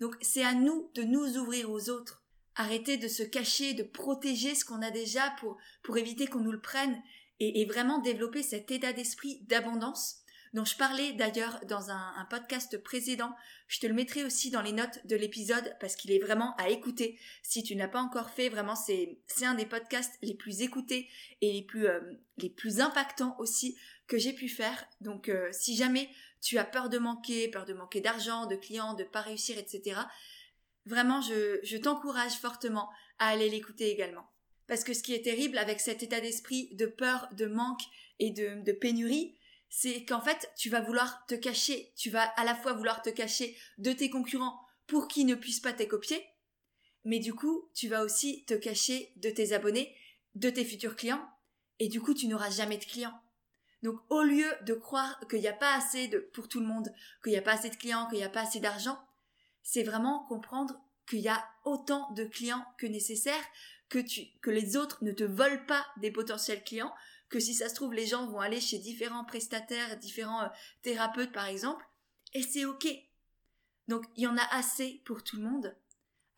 Donc 0.00 0.16
c'est 0.22 0.42
à 0.42 0.54
nous 0.54 0.90
de 0.94 1.04
nous 1.04 1.38
ouvrir 1.38 1.70
aux 1.70 1.88
autres. 1.88 2.24
Arrêter 2.56 2.96
de 2.96 3.06
se 3.06 3.22
cacher, 3.22 3.72
de 3.72 3.84
protéger 3.84 4.56
ce 4.56 4.64
qu'on 4.64 4.82
a 4.82 4.90
déjà 4.90 5.36
pour, 5.38 5.96
éviter 5.96 6.26
qu'on 6.26 6.40
nous 6.40 6.50
le 6.50 6.60
prenne 6.60 7.00
et 7.38 7.64
vraiment 7.64 7.98
développer 7.98 8.42
cet 8.42 8.72
état 8.72 8.92
d'esprit 8.92 9.38
d'abondance 9.42 10.16
dont 10.56 10.64
je 10.64 10.74
parlais 10.74 11.12
d'ailleurs 11.12 11.60
dans 11.68 11.90
un, 11.90 12.26
podcast 12.30 12.82
précédent. 12.82 13.36
Je 13.68 13.78
te 13.78 13.86
le 13.86 13.92
mettrai 13.92 14.24
aussi 14.24 14.50
dans 14.50 14.62
les 14.62 14.72
notes 14.72 15.06
de 15.06 15.14
l'épisode 15.14 15.76
parce 15.80 15.96
qu'il 15.96 16.10
est 16.12 16.18
vraiment 16.18 16.56
à 16.56 16.70
écouter. 16.70 17.20
Si 17.42 17.62
tu 17.62 17.76
n'as 17.76 17.88
pas 17.88 18.00
encore 18.00 18.30
fait, 18.30 18.48
vraiment 18.48 18.74
c'est 18.74 19.18
un 19.42 19.52
des 19.52 19.66
podcasts 19.66 20.14
les 20.22 20.32
plus 20.32 20.62
écoutés 20.62 21.10
et 21.42 21.52
les 21.52 21.62
plus 21.62 21.86
euh, 21.86 22.00
les 22.38 22.48
plus 22.48 22.80
impactants 22.80 23.36
aussi 23.38 23.76
que 24.06 24.16
j'ai 24.16 24.32
pu 24.32 24.48
faire. 24.48 24.88
Donc 25.02 25.28
euh, 25.28 25.50
si 25.52 25.76
jamais 25.76 26.08
tu 26.40 26.56
as 26.56 26.64
peur 26.64 26.88
de 26.88 26.96
manquer, 26.96 27.48
peur 27.48 27.66
de 27.66 27.74
manquer 27.74 28.00
d'argent, 28.00 28.46
de 28.46 28.56
clients, 28.56 28.94
de 28.94 29.04
pas 29.04 29.20
réussir, 29.20 29.58
etc. 29.58 30.00
Vraiment, 30.86 31.20
je, 31.20 31.58
je 31.64 31.76
t'encourage 31.76 32.38
fortement 32.38 32.88
à 33.18 33.28
aller 33.28 33.50
l'écouter 33.50 33.90
également. 33.90 34.26
Parce 34.68 34.84
que 34.84 34.94
ce 34.94 35.02
qui 35.02 35.12
est 35.12 35.22
terrible 35.22 35.58
avec 35.58 35.80
cet 35.80 36.02
état 36.02 36.20
d'esprit 36.20 36.74
de 36.76 36.86
peur, 36.86 37.28
de 37.32 37.44
manque 37.44 37.82
et 38.18 38.30
de, 38.30 38.62
de 38.62 38.72
pénurie, 38.72 39.35
c'est 39.68 40.04
qu'en 40.04 40.20
fait, 40.20 40.50
tu 40.56 40.70
vas 40.70 40.80
vouloir 40.80 41.26
te 41.26 41.34
cacher, 41.34 41.92
tu 41.96 42.10
vas 42.10 42.22
à 42.22 42.44
la 42.44 42.54
fois 42.54 42.72
vouloir 42.72 43.02
te 43.02 43.10
cacher 43.10 43.56
de 43.78 43.92
tes 43.92 44.10
concurrents 44.10 44.60
pour 44.86 45.08
qu'ils 45.08 45.26
ne 45.26 45.34
puissent 45.34 45.60
pas 45.60 45.72
t'écopier, 45.72 46.24
mais 47.04 47.18
du 47.18 47.34
coup, 47.34 47.70
tu 47.74 47.88
vas 47.88 48.02
aussi 48.02 48.44
te 48.46 48.54
cacher 48.54 49.12
de 49.16 49.30
tes 49.30 49.52
abonnés, 49.52 49.94
de 50.34 50.50
tes 50.50 50.64
futurs 50.64 50.96
clients, 50.96 51.24
et 51.78 51.88
du 51.88 52.00
coup, 52.00 52.14
tu 52.14 52.26
n'auras 52.26 52.50
jamais 52.50 52.78
de 52.78 52.84
clients. 52.84 53.18
Donc, 53.82 54.00
au 54.08 54.22
lieu 54.22 54.50
de 54.62 54.74
croire 54.74 55.20
qu'il 55.28 55.40
n'y 55.40 55.48
a 55.48 55.52
pas 55.52 55.76
assez 55.76 56.08
de, 56.08 56.18
pour 56.18 56.48
tout 56.48 56.60
le 56.60 56.66
monde, 56.66 56.92
qu'il 57.22 57.32
n'y 57.32 57.38
a 57.38 57.42
pas 57.42 57.52
assez 57.52 57.70
de 57.70 57.76
clients, 57.76 58.06
qu'il 58.08 58.18
n'y 58.18 58.24
a 58.24 58.28
pas 58.28 58.42
assez 58.42 58.60
d'argent, 58.60 58.98
c'est 59.62 59.82
vraiment 59.82 60.24
comprendre 60.26 60.80
qu'il 61.08 61.20
y 61.20 61.28
a 61.28 61.44
autant 61.64 62.10
de 62.12 62.24
clients 62.24 62.64
que 62.78 62.86
nécessaire, 62.86 63.44
que 63.88 63.98
tu, 63.98 64.22
que 64.40 64.50
les 64.50 64.76
autres 64.76 65.04
ne 65.04 65.12
te 65.12 65.24
volent 65.24 65.64
pas 65.66 65.86
des 65.98 66.10
potentiels 66.10 66.64
clients, 66.64 66.92
que 67.28 67.40
si 67.40 67.54
ça 67.54 67.68
se 67.68 67.74
trouve, 67.74 67.94
les 67.94 68.06
gens 68.06 68.26
vont 68.26 68.40
aller 68.40 68.60
chez 68.60 68.78
différents 68.78 69.24
prestataires, 69.24 69.96
différents 69.98 70.42
euh, 70.42 70.48
thérapeutes 70.82 71.32
par 71.32 71.46
exemple, 71.46 71.84
et 72.34 72.42
c'est 72.42 72.64
ok. 72.64 72.86
Donc 73.88 74.04
il 74.16 74.24
y 74.24 74.26
en 74.26 74.36
a 74.36 74.54
assez 74.54 75.02
pour 75.04 75.22
tout 75.22 75.36
le 75.36 75.42
monde 75.42 75.76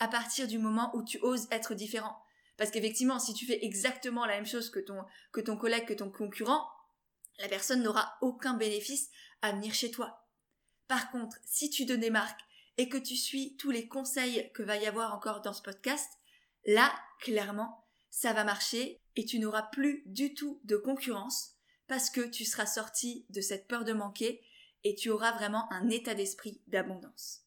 à 0.01 0.09
partir 0.09 0.47
du 0.47 0.59
moment 0.59 0.95
où 0.95 1.03
tu 1.03 1.19
oses 1.23 1.49
être 1.51 1.75
différent. 1.75 2.23
Parce 2.57 2.71
qu'effectivement, 2.71 3.19
si 3.19 3.35
tu 3.35 3.47
fais 3.47 3.65
exactement 3.65 4.27
la 4.27 4.35
même 4.35 4.47
chose 4.47 4.71
que 4.71 4.81
ton, 4.81 5.05
que 5.33 5.41
ton 5.41 5.57
collègue, 5.57 5.87
que 5.87 5.95
ton 5.95 6.11
concurrent, 6.11 6.69
la 7.39 7.49
personne 7.49 7.83
n'aura 7.83 8.17
aucun 8.21 8.55
bénéfice 8.55 9.11
à 9.43 9.53
venir 9.53 9.75
chez 9.75 9.91
toi. 9.91 10.29
Par 10.89 11.11
contre, 11.11 11.37
si 11.45 11.71
tu 11.71 11.87
te 11.87 11.93
démarques 11.93 12.41
et 12.77 12.89
que 12.89 12.97
tu 12.97 13.17
suis 13.17 13.57
tous 13.57 13.71
les 13.71 13.89
conseils 13.89 14.51
que 14.55 14.63
va 14.63 14.77
y 14.77 14.87
avoir 14.87 15.15
encore 15.15 15.41
dans 15.41 15.53
ce 15.53 15.63
podcast, 15.63 16.11
là, 16.67 16.93
clairement, 17.21 17.85
ça 18.11 18.33
va 18.33 18.45
marcher 18.45 19.01
et 19.17 19.25
tu 19.25 19.39
n'auras 19.39 19.63
plus 19.63 20.03
du 20.07 20.35
tout 20.35 20.61
de 20.65 20.77
concurrence 20.77 21.55
parce 21.87 22.11
que 22.11 22.21
tu 22.21 22.45
seras 22.45 22.67
sorti 22.67 23.27
de 23.31 23.41
cette 23.41 23.67
peur 23.67 23.85
de 23.85 23.93
manquer 23.93 24.43
et 24.85 24.95
tu 24.95 25.11
auras 25.11 25.33
vraiment 25.33 25.71
un 25.73 25.89
état 25.89 26.15
d'esprit 26.15 26.61
d'abondance. 26.67 27.43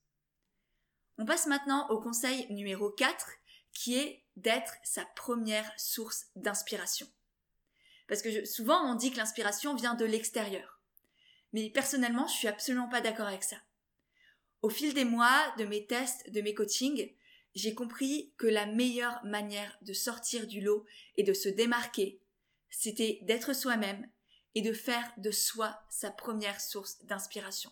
On 1.17 1.25
passe 1.25 1.45
maintenant 1.45 1.87
au 1.89 1.99
conseil 1.99 2.51
numéro 2.51 2.89
4 2.89 3.29
qui 3.73 3.97
est 3.97 4.23
d'être 4.35 4.75
sa 4.83 5.05
première 5.05 5.71
source 5.79 6.25
d'inspiration. 6.35 7.07
Parce 8.07 8.21
que 8.21 8.45
souvent 8.45 8.81
on 8.91 8.95
dit 8.95 9.11
que 9.11 9.17
l'inspiration 9.17 9.75
vient 9.75 9.93
de 9.93 10.05
l'extérieur. 10.05 10.81
Mais 11.53 11.69
personnellement, 11.69 12.27
je 12.27 12.33
suis 12.33 12.47
absolument 12.47 12.89
pas 12.89 13.01
d'accord 13.01 13.27
avec 13.27 13.43
ça. 13.43 13.57
Au 14.61 14.69
fil 14.69 14.93
des 14.93 15.05
mois, 15.05 15.53
de 15.57 15.65
mes 15.65 15.85
tests, 15.85 16.29
de 16.29 16.41
mes 16.41 16.53
coachings, 16.53 17.11
j'ai 17.53 17.73
compris 17.73 18.33
que 18.37 18.47
la 18.47 18.65
meilleure 18.65 19.23
manière 19.25 19.77
de 19.81 19.93
sortir 19.93 20.47
du 20.47 20.61
lot 20.61 20.85
et 21.15 21.23
de 21.23 21.33
se 21.33 21.49
démarquer, 21.49 22.21
c'était 22.69 23.19
d'être 23.23 23.53
soi-même 23.53 24.09
et 24.55 24.61
de 24.61 24.73
faire 24.73 25.11
de 25.17 25.31
soi 25.31 25.81
sa 25.89 26.11
première 26.11 26.61
source 26.61 27.03
d'inspiration. 27.05 27.71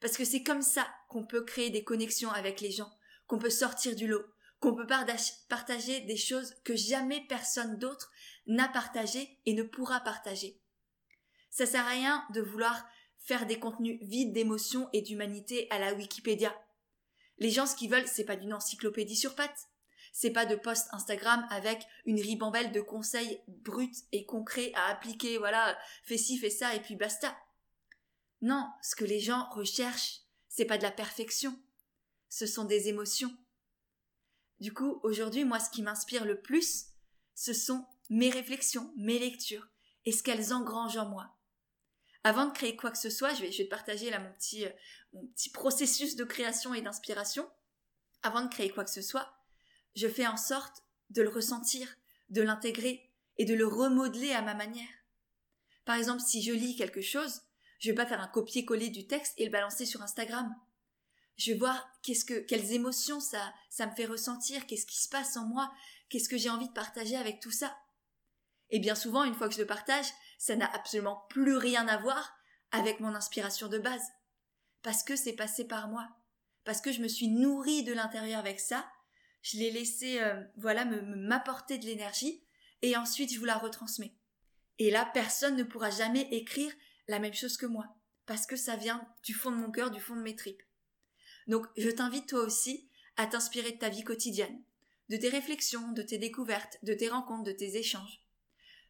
Parce 0.00 0.16
que 0.16 0.24
c'est 0.24 0.42
comme 0.42 0.62
ça 0.62 0.86
qu'on 1.08 1.24
peut 1.24 1.44
créer 1.44 1.70
des 1.70 1.84
connexions 1.84 2.30
avec 2.30 2.60
les 2.60 2.70
gens, 2.70 2.92
qu'on 3.26 3.38
peut 3.38 3.50
sortir 3.50 3.96
du 3.96 4.06
lot, 4.06 4.24
qu'on 4.60 4.74
peut 4.74 4.86
partager 4.86 6.00
des 6.00 6.16
choses 6.16 6.54
que 6.64 6.76
jamais 6.76 7.24
personne 7.28 7.78
d'autre 7.78 8.12
n'a 8.46 8.68
partagées 8.68 9.38
et 9.46 9.54
ne 9.54 9.62
pourra 9.62 10.00
partager. 10.00 10.60
Ça 11.50 11.66
sert 11.66 11.86
à 11.86 11.90
rien 11.90 12.24
de 12.32 12.40
vouloir 12.40 12.86
faire 13.18 13.46
des 13.46 13.58
contenus 13.58 13.98
vides 14.02 14.32
d'émotions 14.32 14.88
et 14.92 15.02
d'humanité 15.02 15.66
à 15.70 15.78
la 15.78 15.94
Wikipédia. 15.94 16.54
Les 17.38 17.50
gens, 17.50 17.66
ce 17.66 17.76
qu'ils 17.76 17.90
veulent, 17.90 18.06
c'est 18.06 18.24
pas 18.24 18.36
d'une 18.36 18.54
encyclopédie 18.54 19.16
sur 19.16 19.34
pattes. 19.34 19.68
C'est 20.12 20.30
pas 20.30 20.46
de 20.46 20.54
posts 20.54 20.88
Instagram 20.92 21.44
avec 21.50 21.84
une 22.04 22.20
ribambelle 22.20 22.70
de 22.70 22.80
conseils 22.80 23.40
bruts 23.48 23.90
et 24.12 24.24
concrets 24.24 24.72
à 24.74 24.86
appliquer, 24.86 25.38
voilà, 25.38 25.76
fais 26.04 26.18
ci, 26.18 26.38
fais 26.38 26.50
ça, 26.50 26.74
et 26.74 26.80
puis 26.80 26.94
basta. 26.94 27.36
Non, 28.40 28.70
ce 28.82 28.94
que 28.94 29.04
les 29.04 29.18
gens 29.18 29.48
recherchent, 29.50 30.20
c'est 30.48 30.66
pas 30.66 30.78
de 30.78 30.84
la 30.84 30.92
perfection. 30.92 31.58
Ce 32.28 32.46
sont 32.46 32.64
des 32.64 32.88
émotions. 32.88 33.36
Du 34.60 34.72
coup, 34.72 35.00
aujourd'hui, 35.02 35.44
moi, 35.44 35.58
ce 35.58 35.70
qui 35.70 35.82
m'inspire 35.82 36.24
le 36.24 36.40
plus, 36.40 36.86
ce 37.34 37.52
sont 37.52 37.84
mes 38.10 38.30
réflexions, 38.30 38.92
mes 38.96 39.18
lectures, 39.18 39.68
et 40.04 40.12
ce 40.12 40.22
qu'elles 40.22 40.52
engrangent 40.52 40.96
en 40.96 41.08
moi. 41.08 41.33
Avant 42.24 42.46
de 42.46 42.52
créer 42.52 42.74
quoi 42.74 42.90
que 42.90 42.98
ce 42.98 43.10
soit, 43.10 43.34
je 43.34 43.42
vais, 43.42 43.50
te 43.50 43.62
partager 43.68 44.10
là 44.10 44.18
mon 44.18 44.32
petit, 44.32 44.64
euh, 44.64 44.70
mon 45.12 45.26
petit 45.28 45.50
processus 45.50 46.16
de 46.16 46.24
création 46.24 46.72
et 46.72 46.80
d'inspiration. 46.80 47.48
Avant 48.22 48.42
de 48.42 48.48
créer 48.48 48.70
quoi 48.70 48.84
que 48.84 48.90
ce 48.90 49.02
soit, 49.02 49.30
je 49.94 50.08
fais 50.08 50.26
en 50.26 50.38
sorte 50.38 50.82
de 51.10 51.20
le 51.20 51.28
ressentir, 51.28 51.86
de 52.30 52.40
l'intégrer 52.40 53.12
et 53.36 53.44
de 53.44 53.54
le 53.54 53.66
remodeler 53.66 54.32
à 54.32 54.40
ma 54.40 54.54
manière. 54.54 54.88
Par 55.84 55.96
exemple, 55.96 56.22
si 56.22 56.42
je 56.42 56.52
lis 56.52 56.76
quelque 56.76 57.02
chose, 57.02 57.42
je 57.78 57.90
vais 57.90 57.94
pas 57.94 58.06
faire 58.06 58.22
un 58.22 58.28
copier-coller 58.28 58.88
du 58.88 59.06
texte 59.06 59.34
et 59.36 59.44
le 59.44 59.50
balancer 59.50 59.84
sur 59.84 60.00
Instagram. 60.00 60.54
Je 61.36 61.52
vais 61.52 61.58
voir 61.58 61.86
qu'est-ce 62.02 62.24
que, 62.24 62.38
quelles 62.38 62.72
émotions 62.72 63.20
ça, 63.20 63.52
ça 63.68 63.86
me 63.86 63.94
fait 63.94 64.06
ressentir, 64.06 64.66
qu'est-ce 64.66 64.86
qui 64.86 65.02
se 65.02 65.10
passe 65.10 65.36
en 65.36 65.46
moi, 65.46 65.70
qu'est-ce 66.08 66.30
que 66.30 66.38
j'ai 66.38 66.48
envie 66.48 66.68
de 66.68 66.72
partager 66.72 67.16
avec 67.16 67.40
tout 67.40 67.50
ça. 67.50 67.76
Et 68.70 68.78
bien 68.78 68.94
souvent, 68.94 69.24
une 69.24 69.34
fois 69.34 69.48
que 69.48 69.54
je 69.54 69.60
le 69.60 69.66
partage, 69.66 70.06
ça 70.38 70.56
n'a 70.56 70.70
absolument 70.72 71.24
plus 71.28 71.56
rien 71.56 71.86
à 71.88 71.96
voir 71.96 72.36
avec 72.70 73.00
mon 73.00 73.14
inspiration 73.14 73.68
de 73.68 73.78
base. 73.78 74.12
Parce 74.82 75.02
que 75.02 75.16
c'est 75.16 75.34
passé 75.34 75.66
par 75.66 75.88
moi. 75.88 76.08
Parce 76.64 76.80
que 76.80 76.92
je 76.92 77.00
me 77.00 77.08
suis 77.08 77.28
nourrie 77.28 77.84
de 77.84 77.92
l'intérieur 77.92 78.40
avec 78.40 78.60
ça. 78.60 78.86
Je 79.42 79.58
l'ai 79.58 79.70
laissé, 79.70 80.20
euh, 80.20 80.42
voilà, 80.56 80.84
m'apporter 80.84 81.78
de 81.78 81.86
l'énergie. 81.86 82.44
Et 82.82 82.96
ensuite, 82.96 83.32
je 83.32 83.38
vous 83.38 83.44
la 83.44 83.58
retransmets. 83.58 84.16
Et 84.78 84.90
là, 84.90 85.08
personne 85.14 85.56
ne 85.56 85.62
pourra 85.62 85.90
jamais 85.90 86.28
écrire 86.32 86.72
la 87.06 87.18
même 87.18 87.34
chose 87.34 87.56
que 87.56 87.66
moi. 87.66 87.86
Parce 88.26 88.46
que 88.46 88.56
ça 88.56 88.76
vient 88.76 89.06
du 89.22 89.34
fond 89.34 89.50
de 89.50 89.56
mon 89.56 89.70
cœur, 89.70 89.90
du 89.90 90.00
fond 90.00 90.16
de 90.16 90.22
mes 90.22 90.36
tripes. 90.36 90.62
Donc, 91.46 91.66
je 91.76 91.90
t'invite 91.90 92.28
toi 92.28 92.40
aussi 92.40 92.90
à 93.16 93.26
t'inspirer 93.26 93.72
de 93.72 93.78
ta 93.78 93.90
vie 93.90 94.02
quotidienne, 94.02 94.62
de 95.10 95.16
tes 95.16 95.28
réflexions, 95.28 95.92
de 95.92 96.02
tes 96.02 96.18
découvertes, 96.18 96.78
de 96.82 96.94
tes 96.94 97.08
rencontres, 97.08 97.44
de 97.44 97.52
tes 97.52 97.76
échanges 97.76 98.23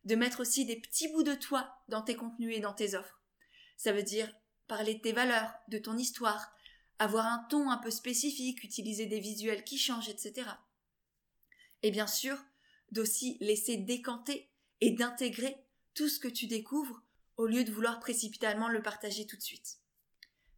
de 0.04 0.14
mettre 0.14 0.40
aussi 0.40 0.66
des 0.66 0.76
petits 0.76 1.08
bouts 1.08 1.22
de 1.22 1.34
toi 1.34 1.82
dans 1.88 2.02
tes 2.02 2.16
contenus 2.16 2.56
et 2.56 2.60
dans 2.60 2.74
tes 2.74 2.94
offres. 2.94 3.20
Ça 3.76 3.92
veut 3.92 4.02
dire 4.02 4.32
parler 4.66 4.94
de 4.94 5.00
tes 5.00 5.12
valeurs, 5.12 5.52
de 5.68 5.78
ton 5.78 5.96
histoire, 5.96 6.52
avoir 6.98 7.26
un 7.26 7.46
ton 7.50 7.70
un 7.70 7.78
peu 7.78 7.90
spécifique, 7.90 8.64
utiliser 8.64 9.06
des 9.06 9.20
visuels 9.20 9.64
qui 9.64 9.78
changent, 9.78 10.08
etc. 10.08 10.48
Et 11.82 11.90
bien 11.90 12.06
sûr, 12.06 12.38
d'aussi 12.92 13.36
laisser 13.40 13.76
décanter 13.76 14.50
et 14.80 14.92
d'intégrer 14.92 15.56
tout 15.94 16.08
ce 16.08 16.18
que 16.18 16.28
tu 16.28 16.46
découvres 16.46 17.02
au 17.36 17.46
lieu 17.46 17.64
de 17.64 17.72
vouloir 17.72 18.00
précipitamment 18.00 18.68
le 18.68 18.82
partager 18.82 19.26
tout 19.26 19.36
de 19.36 19.42
suite. 19.42 19.78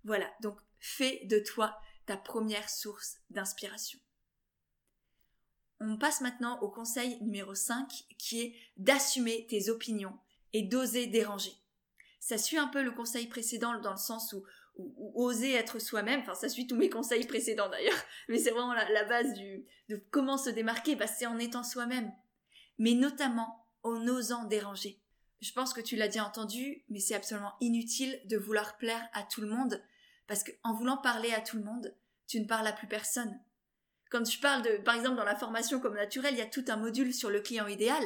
Voilà, 0.04 0.30
donc 0.40 0.58
fais 0.78 1.24
de 1.24 1.38
toi 1.38 1.80
ta 2.06 2.16
première 2.16 2.70
source 2.70 3.16
d'inspiration. 3.30 3.98
On 5.80 5.98
passe 5.98 6.20
maintenant 6.20 6.58
au 6.60 6.68
conseil 6.68 7.18
numéro 7.22 7.54
5 7.54 7.88
qui 8.18 8.40
est 8.40 8.54
d'assumer 8.76 9.46
tes 9.48 9.68
opinions 9.68 10.18
et 10.52 10.62
d'oser 10.62 11.06
déranger. 11.06 11.52
Ça 12.18 12.38
suit 12.38 12.58
un 12.58 12.68
peu 12.68 12.82
le 12.82 12.92
conseil 12.92 13.26
précédent 13.26 13.78
dans 13.80 13.92
le 13.92 13.98
sens 13.98 14.32
où, 14.32 14.44
oser 15.14 15.52
être 15.52 15.78
soi-même, 15.78 16.20
enfin 16.20 16.34
ça 16.34 16.50
suit 16.50 16.66
tous 16.66 16.76
mes 16.76 16.90
conseils 16.90 17.26
précédents 17.26 17.70
d'ailleurs, 17.70 17.96
mais 18.28 18.38
c'est 18.38 18.50
vraiment 18.50 18.74
la, 18.74 19.04
base 19.04 19.32
du, 19.32 19.64
de 19.88 19.96
comment 20.10 20.36
se 20.36 20.50
démarquer, 20.50 20.96
bah, 20.96 21.06
c'est 21.06 21.26
en 21.26 21.38
étant 21.38 21.62
soi-même, 21.62 22.12
mais 22.78 22.92
notamment 22.92 23.66
en 23.82 24.06
osant 24.06 24.44
déranger. 24.44 25.00
Je 25.40 25.52
pense 25.52 25.72
que 25.72 25.80
tu 25.80 25.96
l'as 25.96 26.08
déjà 26.08 26.24
entendu, 26.24 26.84
mais 26.88 27.00
c'est 27.00 27.14
absolument 27.14 27.54
inutile 27.60 28.20
de 28.24 28.36
vouloir 28.36 28.76
plaire 28.76 29.08
à 29.12 29.22
tout 29.22 29.40
le 29.40 29.48
monde, 29.48 29.82
parce 30.26 30.44
qu'en 30.44 30.74
voulant 30.74 30.96
parler 30.96 31.32
à 31.32 31.40
tout 31.40 31.56
le 31.56 31.64
monde, 31.64 31.94
tu 32.26 32.40
ne 32.40 32.46
parles 32.46 32.66
à 32.66 32.72
plus 32.72 32.88
personne. 32.88 33.38
Quand 34.10 34.28
je 34.28 34.40
parle 34.40 34.62
de, 34.62 34.82
par 34.82 34.94
exemple, 34.94 35.16
dans 35.16 35.24
la 35.24 35.36
formation 35.36 35.80
comme 35.80 35.96
naturelle, 35.96 36.34
il 36.34 36.38
y 36.38 36.42
a 36.42 36.46
tout 36.46 36.64
un 36.68 36.76
module 36.76 37.12
sur 37.12 37.30
le 37.30 37.40
client 37.40 37.66
idéal, 37.66 38.04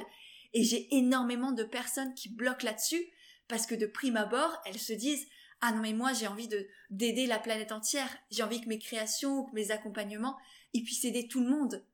et 0.53 0.65
j'ai 0.65 0.95
énormément 0.97 1.53
de 1.53 1.65
personnes 1.65 2.15
qui 2.15 2.29
bloquent 2.29 2.65
là-dessus, 2.65 3.05
parce 3.49 3.67
que 3.67 3.75
de 3.75 3.87
prime 3.87 4.17
abord, 4.17 4.57
elles 4.65 4.79
se 4.79 4.93
disent, 4.93 5.27
ah 5.61 5.73
non 5.73 5.83
mais 5.83 5.93
moi 5.93 6.13
j'ai 6.13 6.27
envie 6.27 6.49
de 6.49 6.67
d'aider 6.89 7.27
la 7.27 7.39
planète 7.39 7.73
entière, 7.73 8.09
j'ai 8.31 8.43
envie 8.43 8.61
que 8.61 8.69
mes 8.69 8.79
créations 8.79 9.41
ou 9.41 9.47
que 9.47 9.55
mes 9.55 9.71
accompagnements, 9.71 10.39
ils 10.73 10.85
puissent 10.85 11.05
aider 11.05 11.29
tout 11.29 11.41
le 11.41 11.51
monde. 11.51 11.85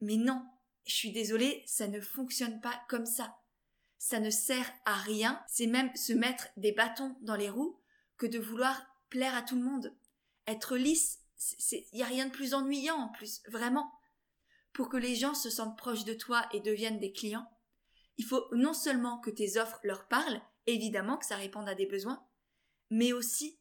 Mais 0.00 0.16
non, 0.16 0.44
je 0.84 0.94
suis 0.94 1.12
désolée, 1.12 1.62
ça 1.66 1.88
ne 1.88 2.00
fonctionne 2.00 2.60
pas 2.60 2.82
comme 2.88 3.06
ça. 3.06 3.36
Ça 3.98 4.20
ne 4.20 4.30
sert 4.30 4.70
à 4.84 4.94
rien, 4.94 5.42
c'est 5.48 5.66
même 5.66 5.94
se 5.96 6.12
mettre 6.12 6.48
des 6.56 6.72
bâtons 6.72 7.16
dans 7.22 7.34
les 7.34 7.48
roues 7.48 7.78
que 8.16 8.26
de 8.26 8.38
vouloir 8.38 8.80
plaire 9.10 9.34
à 9.34 9.42
tout 9.42 9.56
le 9.56 9.62
monde. 9.62 9.94
Être 10.46 10.76
lisse, 10.76 11.20
il 11.70 11.84
n'y 11.92 12.02
a 12.02 12.06
rien 12.06 12.26
de 12.26 12.32
plus 12.32 12.54
ennuyant 12.54 12.96
en 12.96 13.08
plus, 13.08 13.42
vraiment. 13.48 13.92
Pour 14.72 14.88
que 14.88 14.96
les 14.96 15.16
gens 15.16 15.34
se 15.34 15.50
sentent 15.50 15.78
proches 15.78 16.04
de 16.04 16.14
toi 16.14 16.46
et 16.52 16.60
deviennent 16.60 17.00
des 17.00 17.12
clients, 17.12 17.50
il 18.16 18.24
faut 18.24 18.44
non 18.52 18.74
seulement 18.74 19.18
que 19.18 19.30
tes 19.30 19.58
offres 19.58 19.80
leur 19.84 20.08
parlent, 20.08 20.40
évidemment 20.66 21.16
que 21.16 21.26
ça 21.26 21.36
réponde 21.36 21.68
à 21.68 21.74
des 21.74 21.86
besoins, 21.86 22.24
mais 22.90 23.12
aussi 23.12 23.60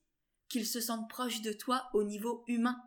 qu'ils 0.50 0.68
se 0.68 0.82
sentent 0.82 1.10
proches 1.10 1.42
de 1.42 1.54
toi 1.54 1.90
au 1.94 2.04
niveau 2.04 2.44
humain. 2.48 2.82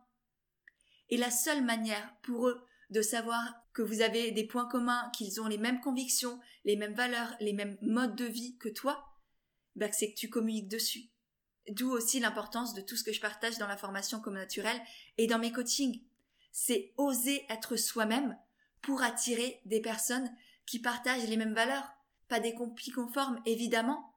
Et 1.08 1.16
la 1.16 1.30
seule 1.30 1.64
manière 1.64 2.16
pour 2.22 2.48
eux 2.48 2.64
de 2.90 3.02
savoir 3.02 3.54
que 3.72 3.82
vous 3.82 4.00
avez 4.00 4.32
des 4.32 4.46
points 4.46 4.66
communs, 4.66 5.10
qu'ils 5.16 5.40
ont 5.40 5.46
les 5.46 5.58
mêmes 5.58 5.80
convictions, 5.80 6.40
les 6.64 6.76
mêmes 6.76 6.94
valeurs, 6.94 7.34
les 7.40 7.52
mêmes 7.52 7.78
modes 7.82 8.16
de 8.16 8.24
vie 8.24 8.56
que 8.58 8.68
toi, 8.68 9.04
bah, 9.76 9.90
c'est 9.92 10.12
que 10.12 10.18
tu 10.18 10.28
communiques 10.28 10.68
dessus. 10.68 11.10
D'où 11.70 11.92
aussi 11.92 12.18
l'importance 12.18 12.74
de 12.74 12.80
tout 12.80 12.96
ce 12.96 13.04
que 13.04 13.12
je 13.12 13.20
partage 13.20 13.58
dans 13.58 13.68
la 13.68 13.76
formation 13.76 14.18
comme 14.20 14.34
naturelle 14.34 14.80
et 15.18 15.28
dans 15.28 15.38
mes 15.38 15.52
coachings. 15.52 16.02
C'est 16.50 16.92
oser 16.96 17.46
être 17.48 17.76
soi-même 17.76 18.36
pour 18.82 19.02
attirer 19.02 19.60
des 19.66 19.80
personnes 19.80 20.28
qui 20.66 20.80
partagent 20.80 21.28
les 21.28 21.36
mêmes 21.36 21.54
valeurs. 21.54 21.88
Pas 22.26 22.40
des 22.40 22.54
compis 22.54 22.90
conformes, 22.90 23.40
évidemment, 23.46 24.12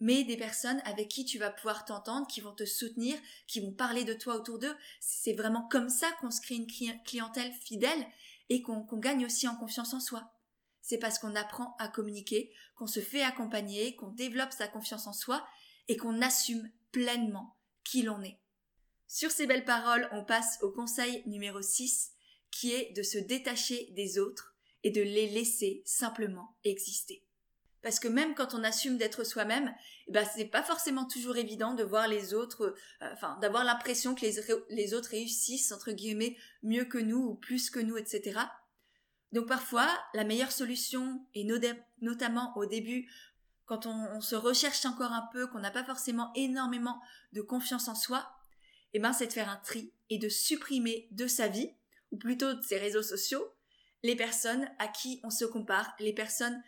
mais 0.00 0.24
des 0.24 0.38
personnes 0.38 0.80
avec 0.86 1.08
qui 1.08 1.26
tu 1.26 1.38
vas 1.38 1.50
pouvoir 1.50 1.84
t'entendre, 1.84 2.26
qui 2.26 2.40
vont 2.40 2.54
te 2.54 2.64
soutenir, 2.64 3.18
qui 3.46 3.60
vont 3.60 3.72
parler 3.72 4.04
de 4.04 4.14
toi 4.14 4.36
autour 4.36 4.58
d'eux. 4.58 4.74
C'est 4.98 5.34
vraiment 5.34 5.68
comme 5.68 5.90
ça 5.90 6.10
qu'on 6.20 6.30
se 6.30 6.40
crée 6.40 6.56
une 6.56 7.02
clientèle 7.04 7.52
fidèle 7.52 8.06
et 8.48 8.62
qu'on 8.62 8.86
gagne 8.96 9.26
aussi 9.26 9.46
en 9.46 9.56
confiance 9.56 9.92
en 9.92 10.00
soi. 10.00 10.32
C'est 10.80 10.98
parce 10.98 11.18
qu'on 11.18 11.36
apprend 11.36 11.76
à 11.78 11.88
communiquer, 11.88 12.50
qu'on 12.76 12.86
se 12.86 13.00
fait 13.00 13.22
accompagner, 13.22 13.94
qu'on 13.94 14.08
développe 14.08 14.52
sa 14.52 14.68
confiance 14.68 15.06
en 15.06 15.12
soi 15.12 15.46
et 15.88 15.98
qu'on 15.98 16.22
assume 16.22 16.70
pleinement 16.94 17.56
qui 17.82 18.02
l'on 18.02 18.22
est. 18.22 18.38
Sur 19.08 19.32
ces 19.32 19.46
belles 19.46 19.64
paroles, 19.64 20.08
on 20.12 20.24
passe 20.24 20.58
au 20.62 20.70
conseil 20.70 21.24
numéro 21.26 21.60
6 21.60 22.12
qui 22.52 22.72
est 22.72 22.92
de 22.96 23.02
se 23.02 23.18
détacher 23.18 23.90
des 23.96 24.20
autres 24.20 24.54
et 24.84 24.90
de 24.90 25.02
les 25.02 25.28
laisser 25.28 25.82
simplement 25.84 26.56
exister. 26.62 27.24
Parce 27.82 27.98
que 27.98 28.06
même 28.06 28.34
quand 28.34 28.54
on 28.54 28.62
assume 28.62 28.96
d'être 28.96 29.24
soi-même, 29.24 29.74
eh 30.06 30.12
ben 30.12 30.24
c'est 30.24 30.46
pas 30.46 30.62
forcément 30.62 31.04
toujours 31.04 31.36
évident 31.36 31.74
de 31.74 31.82
voir 31.82 32.06
les 32.06 32.32
autres, 32.32 32.76
euh, 33.02 33.12
enfin 33.12 33.36
d'avoir 33.40 33.64
l'impression 33.64 34.14
que 34.14 34.22
les, 34.22 34.36
les 34.70 34.94
autres 34.94 35.10
réussissent 35.10 35.72
entre 35.72 35.90
guillemets 35.90 36.36
mieux 36.62 36.84
que 36.84 36.98
nous 36.98 37.18
ou 37.18 37.34
plus 37.34 37.70
que 37.70 37.80
nous, 37.80 37.96
etc. 37.98 38.40
Donc 39.32 39.48
parfois, 39.48 39.90
la 40.14 40.22
meilleure 40.22 40.52
solution, 40.52 41.26
et 41.34 41.44
notamment 42.00 42.56
au 42.56 42.66
début, 42.66 43.10
quand 43.66 43.86
on, 43.86 44.20
se 44.20 44.34
recherche 44.34 44.84
encore 44.84 45.12
un 45.12 45.28
peu, 45.32 45.46
qu'on 45.46 45.60
n'a 45.60 45.70
pas 45.70 45.84
forcément 45.84 46.32
énormément 46.34 47.00
de 47.32 47.40
confiance 47.40 47.88
en 47.88 47.94
soi, 47.94 48.30
eh 48.92 48.98
ben 48.98 49.12
c'est 49.12 49.26
de 49.26 49.32
faire 49.32 49.48
un 49.48 49.56
tri 49.56 49.92
et 50.10 50.18
de 50.18 50.28
supprimer 50.28 51.08
de 51.10 51.26
sa 51.26 51.48
vie, 51.48 51.70
ou 52.10 52.18
plutôt 52.18 52.54
de 52.54 52.62
ses 52.62 52.78
réseaux 52.78 53.02
sociaux, 53.02 53.44
les 54.02 54.16
personnes 54.16 54.68
à 54.78 54.88
qui 54.88 55.20
on 55.24 55.30
se 55.30 55.44
compare, 55.44 55.94
les 55.98 56.12
personnes 56.12 56.62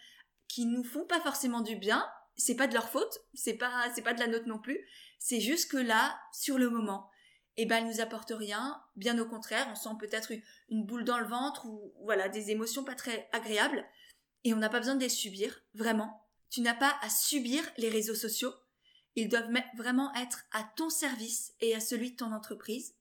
qui 0.49 0.65
nous 0.67 0.85
font 0.85 1.05
pas 1.05 1.21
forcément 1.21 1.61
du 1.61 1.77
bien, 1.77 2.09
c'est 2.37 2.57
pas 2.57 2.67
de 2.67 2.75
leur 2.75 2.89
faute, 2.89 3.21
c'est 3.35 3.55
pas 3.55 3.91
c'est 3.95 4.03
pas 4.03 4.15
de 4.15 4.21
la 4.21 4.27
nôtre 4.27 4.49
non 4.49 4.59
plus, 4.59 4.81
c'est 5.19 5.41
juste 5.41 5.71
que 5.71 5.77
là, 5.77 6.19
sur 6.33 6.59
le 6.59 6.71
moment, 6.71 7.11
eh 7.57 7.67
ben 7.67 7.87
nous 7.87 8.01
apportent 8.01 8.35
rien, 8.37 8.81
bien 8.97 9.19
au 9.19 9.27
contraire, 9.27 9.67
on 9.71 9.75
sent 9.75 9.97
peut-être 9.99 10.33
une, 10.69 10.85
boule 10.85 11.05
dans 11.05 11.19
le 11.19 11.27
ventre 11.27 11.67
ou 11.67 11.95
voilà, 12.05 12.29
des 12.29 12.51
émotions 12.51 12.85
pas 12.85 12.95
très 12.95 13.29
agréables. 13.33 13.85
Et 14.45 14.55
on 14.55 14.59
n'a 14.59 14.69
pas 14.69 14.79
besoin 14.79 14.95
de 14.95 15.01
les 15.01 15.09
subir, 15.09 15.63
vraiment. 15.75 16.26
Tu 16.51 16.61
n'as 16.61 16.75
pas 16.75 16.97
à 17.03 17.11
subir 17.11 17.63
les 17.77 17.89
réseaux 17.89 18.15
sociaux, 18.15 18.55
ils 19.15 19.29
doivent 19.29 19.51
vraiment 19.77 20.15
être 20.15 20.45
à 20.53 20.63
ton 20.77 20.91
service 20.91 21.55
et 21.61 21.75
à 21.75 21.81
celui 21.81 22.13
de 22.13 22.17
ton 22.17 22.33
entreprise. 22.33 22.95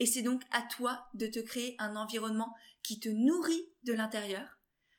Et 0.00 0.06
c'est 0.06 0.22
donc 0.22 0.42
à 0.50 0.62
toi 0.62 1.06
de 1.14 1.26
te 1.26 1.38
créer 1.38 1.76
un 1.78 1.96
environnement 1.96 2.54
qui 2.82 2.98
te 2.98 3.08
nourrit 3.08 3.68
de 3.84 3.92
l'intérieur 3.92 4.58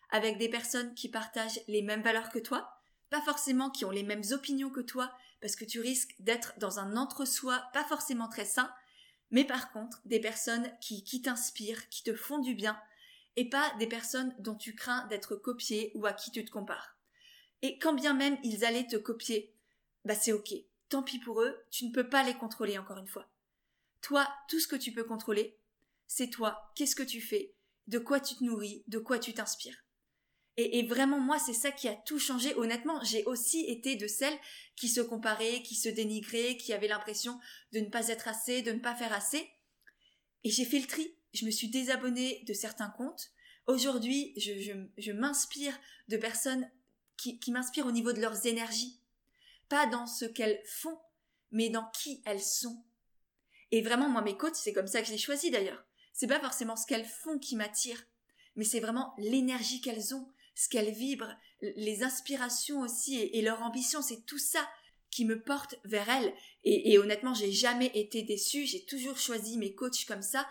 avec 0.10 0.38
des 0.38 0.50
personnes 0.50 0.94
qui 0.94 1.10
partagent 1.10 1.60
les 1.68 1.82
mêmes 1.82 2.04
valeurs 2.04 2.30
que 2.30 2.40
toi, 2.40 2.82
pas 3.10 3.22
forcément 3.22 3.70
qui 3.70 3.86
ont 3.86 3.92
les 3.92 4.04
mêmes 4.04 4.24
opinions 4.32 4.70
que 4.70 4.80
toi, 4.80 5.12
parce 5.42 5.56
que 5.56 5.66
tu 5.66 5.80
risques 5.80 6.16
d'être 6.20 6.54
dans 6.58 6.80
un 6.80 6.96
entre-soi 6.96 7.64
pas 7.74 7.84
forcément 7.84 8.30
très 8.30 8.46
sain, 8.46 8.72
mais 9.32 9.44
par 9.44 9.72
contre 9.72 10.02
des 10.06 10.20
personnes 10.20 10.72
qui, 10.80 11.04
qui 11.04 11.22
t'inspirent, 11.22 11.90
qui 11.90 12.04
te 12.04 12.14
font 12.14 12.40
du 12.40 12.56
bien, 12.56 12.80
et 13.36 13.50
pas 13.50 13.74
des 13.80 13.88
personnes 13.88 14.34
dont 14.40 14.56
tu 14.56 14.76
crains 14.76 15.06
d'être 15.08 15.36
copié 15.36 15.92
ou 15.96 16.06
à 16.06 16.14
qui 16.14 16.32
tu 16.32 16.46
te 16.46 16.52
compares. 16.52 16.95
Et 17.66 17.80
quand 17.80 17.94
bien 17.94 18.14
même 18.14 18.38
ils 18.44 18.64
allaient 18.64 18.86
te 18.86 18.96
copier, 18.96 19.52
bah 20.04 20.14
c'est 20.14 20.34
ok. 20.34 20.54
Tant 20.90 21.02
pis 21.02 21.18
pour 21.18 21.42
eux, 21.42 21.58
tu 21.72 21.86
ne 21.86 21.92
peux 21.92 22.08
pas 22.08 22.22
les 22.22 22.36
contrôler 22.36 22.78
encore 22.78 23.00
une 23.00 23.08
fois. 23.08 23.28
Toi, 24.02 24.32
tout 24.48 24.60
ce 24.60 24.68
que 24.68 24.76
tu 24.76 24.92
peux 24.92 25.04
contrôler, 25.04 25.58
c'est 26.06 26.30
toi, 26.30 26.72
qu'est-ce 26.76 26.96
que 26.96 27.02
tu 27.02 27.22
fais, 27.22 27.56
de 27.88 27.98
quoi 27.98 28.20
tu 28.20 28.36
te 28.36 28.44
nourris, 28.44 28.84
de 28.86 29.00
quoi 29.00 29.18
tu 29.18 29.34
t'inspires? 29.34 29.84
Et, 30.58 30.84
vraiment, 30.84 31.20
moi, 31.20 31.40
c'est 31.40 31.54
ça 31.54 31.72
qui 31.72 31.88
a 31.88 31.96
tout 31.96 32.20
changé. 32.20 32.54
Honnêtement, 32.56 33.04
j'ai 33.04 33.26
aussi 33.26 33.66
été 33.66 33.96
de 33.96 34.08
celles 34.08 34.38
qui 34.76 34.88
se 34.88 35.02
comparaient, 35.02 35.64
qui 35.64 35.74
se 35.74 35.90
dénigraient, 35.90 36.58
qui 36.58 36.72
avaient 36.72 36.88
l'impression 36.88 37.40
de 37.74 37.80
ne 37.80 37.90
pas 37.90 38.10
être 38.10 38.28
assez, 38.28 38.62
de 38.62 38.72
ne 38.72 38.80
pas 38.80 38.96
faire 38.96 39.12
assez. 39.12 39.50
Et 40.44 40.52
j'ai 40.52 40.66
fait 40.66 40.80
le 40.80 40.88
tri. 40.88 41.18
Je 41.34 41.46
me 41.46 41.52
suis 41.52 41.70
désabonnée 41.70 42.44
de 42.48 42.54
certains 42.54 42.92
comptes. 42.92 43.32
Aujourd'hui, 43.68 44.34
je, 44.38 45.12
m'inspire 45.12 45.78
de 46.08 46.18
personnes 46.18 46.70
qui, 47.18 47.52
m'inspirent 47.52 47.88
au 47.88 47.92
niveau 47.92 48.14
de 48.14 48.22
leurs 48.22 48.46
énergies. 48.46 49.00
Pas 49.70 49.88
dans 49.88 50.08
ce 50.08 50.26
qu'elles 50.26 50.62
font, 50.66 50.98
mais 51.52 51.70
dans 51.70 51.90
qui 51.92 52.22
elles 52.26 52.42
sont. 52.42 52.84
Et 53.72 53.82
vraiment, 53.82 54.10
moi, 54.10 54.22
mes 54.22 54.38
coachs, 54.38 54.56
c'est 54.56 54.74
comme 54.74 54.88
ça 54.88 55.02
que 55.02 55.08
je 55.08 55.14
les 55.14 55.18
choisis 55.18 55.52
d'ailleurs. 55.52 55.84
C'est 56.14 56.28
pas 56.28 56.40
forcément 56.40 56.76
ce 56.76 56.86
qu'elles 56.86 57.06
font 57.06 57.40
qui 57.40 57.56
m'attire, 57.56 58.02
mais 58.56 58.64
c'est 58.64 58.80
vraiment 58.80 59.14
l'énergie 59.18 59.82
qu'elles 59.82 60.14
ont, 60.16 60.28
ce 60.54 60.70
qu'elles 60.70 60.94
vibrent, 60.94 61.36
les 61.62 62.04
inspirations 62.04 62.82
aussi 62.82 63.18
et, 63.18 63.42
leur 63.42 63.62
ambition, 63.64 64.02
c'est 64.02 64.26
tout 64.26 64.38
ça 64.38 64.66
qui 65.10 65.26
me 65.26 65.42
porte 65.42 65.76
vers 65.84 66.10
elles. 66.10 66.34
Et, 66.64 66.94
et 66.94 67.00
honnêtement, 67.00 67.34
j'ai 67.34 67.52
jamais 67.52 67.92
été 67.96 68.22
déçue, 68.22 68.66
j'ai 68.66 68.86
toujours 68.86 69.18
choisi 69.18 69.58
mes 69.58 69.74
coachs 69.74 70.06
comme 70.06 70.22
ça. 70.22 70.48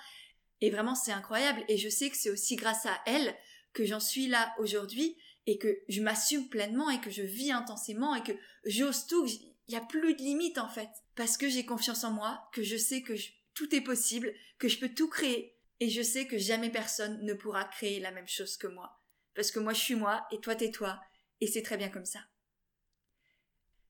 Et 0.60 0.70
vraiment, 0.70 0.94
c'est 0.94 1.12
incroyable. 1.12 1.64
Et 1.68 1.78
je 1.78 1.88
sais 1.88 2.10
que 2.10 2.16
c'est 2.16 2.30
aussi 2.30 2.56
grâce 2.56 2.86
à 2.86 3.00
elles 3.06 3.34
que 3.72 3.84
j'en 3.84 4.00
suis 4.00 4.26
là 4.26 4.54
aujourd'hui 4.58 5.16
et 5.46 5.58
que 5.58 5.82
je 5.88 6.00
m'assume 6.00 6.48
pleinement 6.48 6.90
et 6.90 7.00
que 7.00 7.10
je 7.10 7.22
vis 7.22 7.52
intensément 7.52 8.14
et 8.14 8.22
que 8.22 8.32
j'ose 8.64 9.06
tout. 9.06 9.26
Il 9.26 9.70
n'y 9.70 9.76
a 9.76 9.80
plus 9.80 10.14
de 10.14 10.22
limites 10.22 10.58
en 10.58 10.68
fait. 10.68 10.90
Parce 11.14 11.36
que 11.36 11.48
j'ai 11.48 11.64
confiance 11.64 12.04
en 12.04 12.12
moi, 12.12 12.48
que 12.52 12.62
je 12.62 12.76
sais 12.76 13.02
que 13.02 13.14
tout 13.54 13.74
est 13.74 13.80
possible, 13.80 14.32
que 14.58 14.68
je 14.68 14.78
peux 14.78 14.88
tout 14.88 15.08
créer. 15.08 15.56
Et 15.80 15.88
je 15.88 16.02
sais 16.02 16.26
que 16.26 16.38
jamais 16.38 16.70
personne 16.70 17.24
ne 17.24 17.34
pourra 17.34 17.64
créer 17.64 18.00
la 18.00 18.10
même 18.10 18.28
chose 18.28 18.56
que 18.56 18.66
moi 18.66 19.00
parce 19.34 19.50
que 19.50 19.60
moi 19.60 19.72
je 19.72 19.80
suis 19.80 19.94
moi 19.94 20.26
et 20.30 20.40
toi 20.40 20.54
t'es 20.54 20.70
toi, 20.70 21.00
et 21.40 21.46
c'est 21.46 21.62
très 21.62 21.76
bien 21.76 21.90
comme 21.90 22.04
ça. 22.04 22.20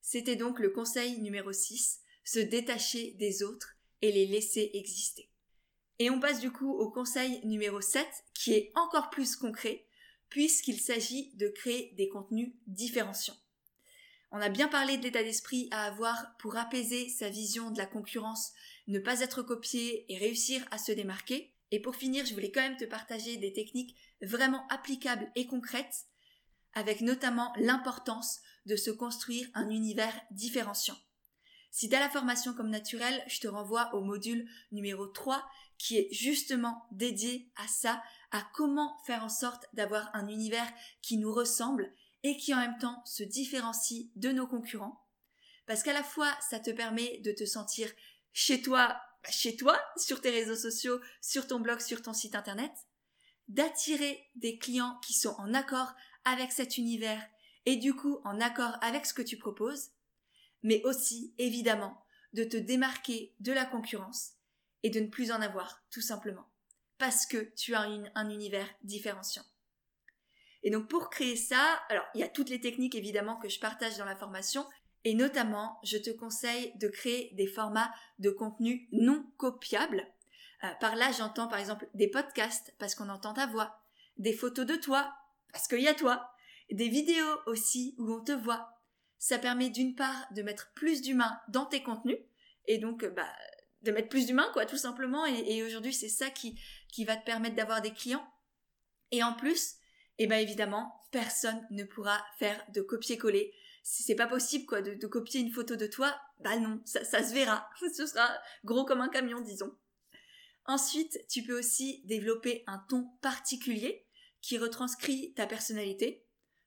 C'était 0.01 0.37
donc 0.37 0.59
le 0.59 0.71
conseil 0.71 1.21
numéro 1.21 1.53
6, 1.53 2.01
se 2.25 2.39
détacher 2.39 3.13
des 3.13 3.43
autres 3.43 3.77
et 4.03 4.13
les 4.13 4.27
laisser 4.27 4.71
exister. 4.75 5.31
Et 5.99 6.11
on 6.11 6.21
passe 6.21 6.41
du 6.41 6.51
coup 6.51 6.71
au 6.71 6.91
conseil 6.91 7.41
numéro 7.47 7.81
7, 7.81 8.07
qui 8.35 8.53
est 8.53 8.73
encore 8.75 9.11
plus 9.11 9.37
concret, 9.37 9.84
puisqu'il 10.35 10.81
s'agit 10.81 11.31
de 11.37 11.47
créer 11.47 11.95
des 11.97 12.09
contenus 12.09 12.55
différenciants. 12.67 13.37
On 14.33 14.41
a 14.41 14.49
bien 14.49 14.67
parlé 14.67 14.97
de 14.97 15.05
l'état 15.05 15.23
d'esprit 15.23 15.69
à 15.71 15.85
avoir 15.85 16.37
pour 16.39 16.57
apaiser 16.57 17.09
sa 17.09 17.29
vision 17.29 17.71
de 17.71 17.79
la 17.79 17.87
concurrence, 17.87 18.51
ne 18.89 18.99
pas 18.99 19.21
être 19.21 19.43
copié 19.43 20.13
et 20.13 20.19
réussir 20.19 20.67
à 20.73 20.79
se 20.79 20.91
démarquer. 20.91 21.55
Et 21.71 21.79
pour 21.79 21.95
finir, 21.95 22.27
je 22.27 22.35
voulais 22.35 22.51
quand 22.51 22.63
même 22.63 22.77
te 22.77 22.85
partager 22.85 23.37
des 23.37 23.53
techniques 23.53 23.95
vraiment 24.23 24.67
applicables 24.71 25.31
et 25.37 25.47
concrètes, 25.47 26.07
avec 26.73 27.01
notamment 27.01 27.53
l'importance 27.57 28.41
de 28.67 28.75
se 28.75 28.91
construire 28.91 29.47
un 29.55 29.71
univers 29.71 30.21
différenciant. 30.33 30.99
Si 31.71 31.89
tu 31.89 31.95
as 31.95 32.01
la 32.01 32.11
formation 32.11 32.55
comme 32.55 32.71
naturelle, 32.71 33.23
je 33.29 33.39
te 33.39 33.47
renvoie 33.47 33.95
au 33.95 34.01
module 34.01 34.49
numéro 34.73 35.07
3 35.07 35.49
qui 35.79 35.97
est 35.97 36.09
justement 36.13 36.87
dédié 36.91 37.53
à 37.57 37.69
ça, 37.69 38.03
à 38.35 38.43
comment 38.53 38.99
faire 39.07 39.23
en 39.23 39.29
sorte 39.29 39.69
d'avoir 39.75 40.11
un 40.13 40.27
univers 40.27 40.69
qui 41.03 41.19
nous 41.19 41.33
ressemble 41.33 41.95
et 42.25 42.37
qui 42.37 42.53
en 42.53 42.59
même 42.59 42.79
temps 42.79 43.01
se 43.05 43.23
différencie 43.23 44.09
de 44.17 44.33
nos 44.33 44.49
concurrents. 44.49 45.07
Parce 45.67 45.85
qu'à 45.85 45.93
la 45.93 46.03
fois, 46.03 46.37
ça 46.51 46.59
te 46.59 46.73
permet 46.73 47.19
de 47.19 47.31
te 47.31 47.45
sentir 47.45 47.89
chez 48.33 48.61
toi, 48.61 49.01
chez 49.31 49.55
toi, 49.57 49.81
sur 49.97 50.21
tes 50.21 50.31
réseaux 50.31 50.57
sociaux, 50.57 51.01
sur 51.21 51.47
ton 51.47 51.61
blog, 51.61 51.79
sur 51.79 52.03
ton 52.03 52.13
site 52.13 52.35
internet, 52.35 52.73
d'attirer 53.47 54.29
des 54.35 54.59
clients 54.59 54.99
qui 55.07 55.13
sont 55.13 55.37
en 55.39 55.55
accord 55.55 55.95
avec 56.25 56.51
cet 56.51 56.77
univers 56.77 57.25
et 57.67 57.77
du 57.77 57.95
coup 57.95 58.19
en 58.25 58.41
accord 58.41 58.77
avec 58.81 59.07
ce 59.07 59.15
que 59.15 59.23
tu 59.23 59.39
proposes, 59.39 59.91
mais 60.65 60.83
aussi 60.83 61.37
évidemment 61.39 62.05
de 62.33 62.43
te 62.43 62.57
démarquer 62.57 63.37
de 63.39 63.53
la 63.53 63.65
concurrence 63.65 64.33
et 64.83 64.91
de 64.91 64.99
ne 64.99 65.07
plus 65.07 65.31
en 65.31 65.41
avoir 65.41 65.85
tout 65.93 66.01
simplement 66.01 66.49
parce 66.99 67.27
que 67.27 67.53
tu 67.57 67.75
as 67.75 67.87
un 68.15 68.31
univers 68.31 68.69
différenciant. 68.83 69.45
Et 70.63 70.71
donc 70.71 70.89
pour 70.89 71.11
créer 71.11 71.37
ça, 71.37 71.81
alors 71.89 72.07
il 72.15 72.21
y 72.21 72.25
a 72.25 72.29
toutes 72.29 72.49
les 72.49 72.61
techniques 72.61 72.95
évidemment 72.95 73.37
que 73.37 73.49
je 73.49 73.61
partage 73.61 73.99
dans 73.99 74.05
la 74.05 74.17
formation 74.17 74.67
et 75.05 75.15
notamment 75.15 75.79
je 75.85 75.99
te 75.99 76.11
conseille 76.11 76.73
de 76.79 76.89
créer 76.89 77.31
des 77.35 77.47
formats 77.47 77.93
de 78.19 78.31
contenu 78.31 78.89
non 78.93 79.27
copiables 79.37 80.07
euh, 80.65 80.69
par 80.81 80.97
là, 80.97 81.11
j'entends 81.13 81.49
par 81.49 81.59
exemple 81.59 81.89
des 81.95 82.09
podcasts 82.09 82.75
parce 82.79 82.95
qu'on 82.95 83.09
entend 83.09 83.35
ta 83.35 83.47
voix, 83.47 83.83
des 84.17 84.33
photos 84.33 84.67
de 84.67 84.77
toi 84.77 85.13
parce 85.53 85.69
qu'il 85.69 85.81
y 85.81 85.89
a 85.89 85.95
toi, 85.95 86.31
des 86.71 86.89
vidéos 86.89 87.39
aussi 87.47 87.95
où 87.99 88.13
on 88.13 88.21
te 88.21 88.33
voit. 88.33 88.81
Ça 89.19 89.39
permet 89.39 89.71
d'une 89.71 89.95
part 89.95 90.27
de 90.33 90.43
mettre 90.43 90.73
plus 90.75 91.03
d'humains 91.03 91.39
dans 91.49 91.67
tes 91.67 91.83
contenus 91.83 92.19
et 92.67 92.79
donc 92.79 93.05
bah, 93.05 93.29
de 93.83 93.93
mettre 93.93 94.09
plus 94.09 94.27
d'humains 94.27 94.51
quoi 94.53 94.65
tout 94.65 94.77
simplement 94.79 95.27
et, 95.27 95.63
aujourd'hui 95.63 95.93
c'est 95.93 96.09
ça 96.09 96.31
qui, 96.31 96.59
qui 96.95 97.05
va 97.05 97.17
te 97.17 97.25
permettre 97.25 97.57
d'avoir 97.57 97.83
des 97.83 97.93
clients. 97.93 98.25
Et 99.11 99.25
en 99.25 99.33
plus, 99.33 99.75
eh 100.19 100.29
ben 100.29 100.37
évidemment, 100.37 100.95
personne 101.11 101.67
ne 101.73 101.83
pourra 101.83 102.25
faire 102.39 102.65
de 102.73 102.83
copier-coller. 102.83 103.53
c'est 103.83 104.15
pas 104.15 104.29
possible 104.29 104.65
quoi 104.65 104.81
de, 104.81 105.07
copier 105.09 105.41
une 105.41 105.51
photo 105.51 105.75
de 105.75 105.89
toi. 105.89 106.17
Bah 106.39 106.57
non, 106.57 106.81
ça, 106.85 107.05
ça 107.05 107.25
se 107.25 107.35
verra. 107.35 107.69
Ce 107.97 108.07
sera 108.07 108.29
gros 108.65 108.85
comme 108.85 109.01
un 109.01 109.09
camion, 109.09 109.41
disons. 109.41 109.77
Ensuite, 110.67 111.27
tu 111.29 111.43
peux 111.43 111.59
aussi 111.59 112.01
développer 112.05 112.63
un 112.69 112.79
ton 112.89 113.11
particulier 113.21 114.07
qui 114.41 114.57
retranscrit 114.57 115.35
ta 115.35 115.49
personnalité. 115.49 116.25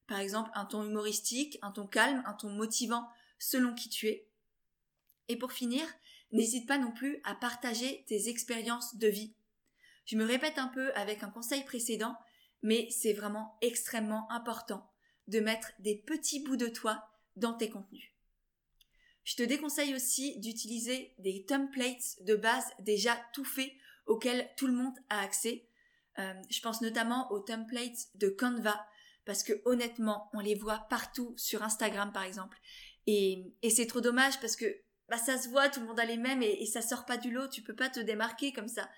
Par 0.07 0.19
exemple, 0.19 0.51
un 0.55 0.65
ton 0.65 0.83
humoristique, 0.83 1.57
un 1.61 1.71
ton 1.71 1.87
calme, 1.87 2.21
un 2.25 2.33
ton 2.33 2.49
motivant 2.49 3.07
selon 3.39 3.73
qui 3.73 3.87
tu 3.87 4.07
es. 4.07 4.27
Et 5.29 5.37
pour 5.37 5.53
finir, 5.53 5.87
n'hésite 6.33 6.67
pas 6.67 6.77
non 6.77 6.91
plus 6.91 7.21
à 7.23 7.33
partager 7.33 8.03
tes 8.09 8.27
expériences 8.27 8.97
de 8.97 9.07
vie. 9.07 9.36
Je 10.07 10.15
me 10.15 10.25
répète 10.25 10.57
un 10.57 10.69
peu 10.69 10.91
avec 10.95 11.21
un 11.21 11.29
conseil 11.29 11.63
précédent, 11.65 12.17
mais 12.63 12.87
c'est 12.89 13.13
vraiment 13.13 13.57
extrêmement 13.61 14.29
important 14.31 14.89
de 15.27 15.41
mettre 15.41 15.73
des 15.79 15.95
petits 15.95 16.41
bouts 16.41 16.55
de 16.55 16.67
toi 16.67 17.09
dans 17.35 17.53
tes 17.53 17.69
contenus. 17.69 18.09
Je 19.25 19.35
te 19.35 19.43
déconseille 19.43 19.93
aussi 19.93 20.39
d'utiliser 20.39 21.13
des 21.19 21.45
templates 21.45 22.23
de 22.23 22.37
base 22.37 22.65
déjà 22.79 23.17
tout 23.33 23.43
faits 23.43 23.73
auxquels 24.05 24.49
tout 24.55 24.67
le 24.67 24.73
monde 24.73 24.97
a 25.09 25.19
accès. 25.19 25.67
Euh, 26.19 26.33
je 26.49 26.61
pense 26.61 26.81
notamment 26.81 27.29
aux 27.33 27.41
templates 27.41 28.07
de 28.15 28.29
Canva 28.29 28.87
parce 29.25 29.43
que 29.43 29.61
honnêtement, 29.65 30.29
on 30.31 30.39
les 30.39 30.55
voit 30.55 30.87
partout 30.89 31.33
sur 31.35 31.63
Instagram 31.63 32.13
par 32.13 32.23
exemple. 32.23 32.57
Et, 33.07 33.53
c'est 33.69 33.87
trop 33.87 33.99
dommage 33.99 34.39
parce 34.39 34.55
que 34.55 34.65
bah, 35.09 35.17
ça 35.17 35.37
se 35.37 35.49
voit, 35.49 35.67
tout 35.67 35.81
le 35.81 35.87
monde 35.87 35.99
a 35.99 36.05
les 36.05 36.15
mêmes 36.15 36.41
et, 36.41 36.61
et 36.61 36.65
ça 36.65 36.81
sort 36.81 37.05
pas 37.05 37.17
du 37.17 37.29
lot, 37.29 37.49
tu 37.49 37.61
peux 37.61 37.75
pas 37.75 37.89
te 37.89 37.99
démarquer 37.99 38.53
comme 38.53 38.69
ça. 38.69 38.89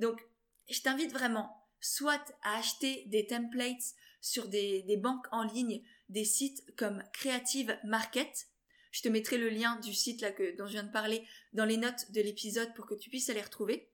Donc, 0.00 0.20
je 0.68 0.80
t'invite 0.80 1.12
vraiment 1.12 1.66
soit 1.80 2.34
à 2.42 2.56
acheter 2.58 3.04
des 3.06 3.26
templates 3.26 3.94
sur 4.20 4.48
des, 4.48 4.98
banques 4.98 5.26
en 5.30 5.44
ligne, 5.44 5.82
des 6.08 6.24
sites 6.24 6.64
comme 6.76 7.02
Creative 7.12 7.78
Market. 7.84 8.48
Je 8.90 9.02
te 9.02 9.08
mettrai 9.08 9.38
le 9.38 9.50
lien 9.50 9.78
du 9.80 9.94
site 9.94 10.24
dont 10.58 10.66
je 10.66 10.72
viens 10.72 10.82
de 10.82 10.92
parler 10.92 11.26
dans 11.52 11.64
les 11.64 11.76
notes 11.76 12.10
de 12.12 12.20
l'épisode 12.20 12.74
pour 12.74 12.86
que 12.86 12.94
tu 12.94 13.10
puisses 13.10 13.30
aller 13.30 13.42
retrouver. 13.42 13.88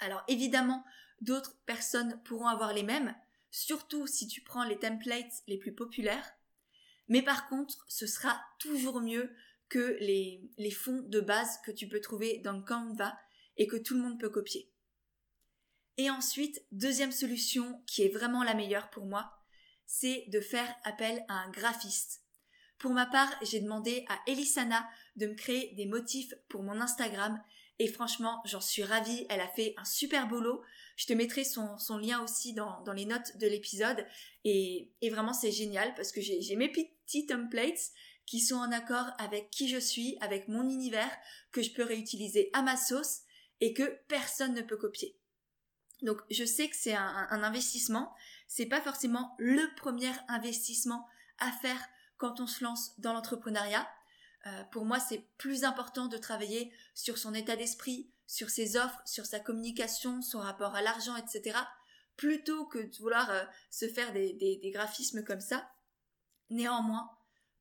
Alors 0.00 0.22
évidemment, 0.28 0.84
d'autres 1.20 1.56
personnes 1.66 2.20
pourront 2.24 2.48
avoir 2.48 2.72
les 2.72 2.82
mêmes, 2.82 3.14
surtout 3.50 4.06
si 4.06 4.28
tu 4.28 4.42
prends 4.42 4.64
les 4.64 4.78
templates 4.78 5.42
les 5.46 5.58
plus 5.58 5.74
populaires. 5.74 6.30
Mais 7.08 7.22
par 7.22 7.48
contre, 7.48 7.84
ce 7.88 8.06
sera 8.06 8.38
toujours 8.58 9.00
mieux 9.00 9.34
que 9.68 9.96
les, 10.00 10.42
les 10.58 10.70
fonds 10.70 11.02
de 11.06 11.20
base 11.20 11.58
que 11.64 11.70
tu 11.70 11.88
peux 11.88 12.00
trouver 12.00 12.38
dans 12.38 12.60
Canva 12.62 13.18
et 13.56 13.66
que 13.66 13.76
tout 13.76 13.94
le 13.94 14.02
monde 14.02 14.20
peut 14.20 14.30
copier. 14.30 14.70
Et 15.98 16.10
ensuite, 16.10 16.64
deuxième 16.70 17.10
solution 17.10 17.82
qui 17.86 18.02
est 18.02 18.08
vraiment 18.08 18.44
la 18.44 18.54
meilleure 18.54 18.88
pour 18.90 19.04
moi, 19.04 19.32
c'est 19.84 20.24
de 20.28 20.40
faire 20.40 20.72
appel 20.84 21.24
à 21.26 21.34
un 21.34 21.50
graphiste. 21.50 22.22
Pour 22.78 22.92
ma 22.92 23.06
part, 23.06 23.30
j'ai 23.42 23.58
demandé 23.58 24.04
à 24.08 24.20
Elisana 24.28 24.88
de 25.16 25.26
me 25.26 25.34
créer 25.34 25.74
des 25.74 25.86
motifs 25.86 26.32
pour 26.48 26.62
mon 26.62 26.80
Instagram 26.80 27.42
et 27.80 27.88
franchement, 27.88 28.40
j'en 28.44 28.60
suis 28.60 28.84
ravie. 28.84 29.26
Elle 29.28 29.40
a 29.40 29.48
fait 29.48 29.74
un 29.76 29.84
super 29.84 30.28
boulot. 30.28 30.62
Je 30.96 31.06
te 31.06 31.12
mettrai 31.12 31.42
son, 31.42 31.76
lien 31.98 32.22
aussi 32.22 32.52
dans, 32.52 32.84
les 32.94 33.04
notes 33.04 33.36
de 33.38 33.48
l'épisode. 33.48 34.06
Et, 34.44 34.92
vraiment, 35.10 35.32
c'est 35.32 35.52
génial 35.52 35.94
parce 35.94 36.12
que 36.12 36.20
j'ai 36.20 36.56
mes 36.56 36.70
petits 36.70 37.26
templates 37.26 37.90
qui 38.24 38.38
sont 38.40 38.56
en 38.56 38.70
accord 38.70 39.06
avec 39.18 39.50
qui 39.50 39.68
je 39.68 39.78
suis, 39.78 40.16
avec 40.20 40.46
mon 40.48 40.68
univers, 40.68 41.10
que 41.50 41.62
je 41.62 41.72
peux 41.72 41.84
réutiliser 41.84 42.50
à 42.52 42.62
ma 42.62 42.76
sauce 42.76 43.20
et 43.60 43.72
que 43.72 43.98
personne 44.06 44.54
ne 44.54 44.62
peut 44.62 44.76
copier. 44.76 45.16
Donc 46.02 46.20
je 46.30 46.44
sais 46.44 46.68
que 46.68 46.76
c'est 46.76 46.94
un, 46.94 47.42
investissement, 47.42 48.14
c'est 48.46 48.66
pas 48.66 48.80
forcément 48.80 49.34
le 49.38 49.74
premier 49.76 50.12
investissement 50.28 51.06
à 51.38 51.50
faire 51.50 51.80
quand 52.16 52.40
on 52.40 52.46
se 52.46 52.62
lance 52.62 52.98
dans 52.98 53.12
l'entrepreneuriat. 53.12 53.88
Euh, 54.46 54.64
pour 54.70 54.84
moi, 54.84 55.00
c'est 55.00 55.24
plus 55.36 55.64
important 55.64 56.06
de 56.06 56.16
travailler 56.16 56.72
sur 56.94 57.18
son 57.18 57.34
état 57.34 57.56
d'esprit, 57.56 58.10
sur 58.26 58.50
ses 58.50 58.76
offres, 58.76 59.00
sur 59.04 59.26
sa 59.26 59.40
communication, 59.40 60.22
son 60.22 60.38
rapport 60.38 60.74
à 60.74 60.82
l'argent, 60.82 61.16
etc., 61.16 61.58
plutôt 62.16 62.66
que 62.66 62.78
de 62.78 62.96
vouloir 62.98 63.30
euh, 63.30 63.44
se 63.70 63.88
faire 63.88 64.12
des, 64.12 64.60
graphismes 64.72 65.24
comme 65.24 65.40
ça. 65.40 65.70
Néanmoins, 66.50 67.10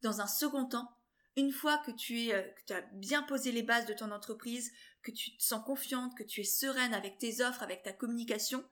dans 0.02 0.22
un 0.22 0.28
second 0.28 0.66
temps, 0.66 0.92
une 1.36 1.52
fois 1.52 1.78
que 1.80 1.92
tu, 1.92 2.32
euh, 2.32 2.42
que 2.42 2.66
tu 2.66 2.74
as 2.74 2.82
bien 2.94 3.24
posé 3.24 3.52
les 3.52 3.64
bases 3.64 3.86
de 3.86 3.94
ton 3.94 4.12
entreprise, 4.12 4.72
que 5.08 5.12
tu 5.12 5.38
te 5.38 5.44
sens 5.44 5.64
confiante, 5.64 6.18
que 6.18 6.24
tu 6.24 6.42
es 6.42 6.44
sereine 6.44 6.94
avec 6.94 7.18
tes 7.18 7.42
offres, 7.42 7.64
avec 7.64 7.82
ta 7.82 7.94
communication, 7.94 8.64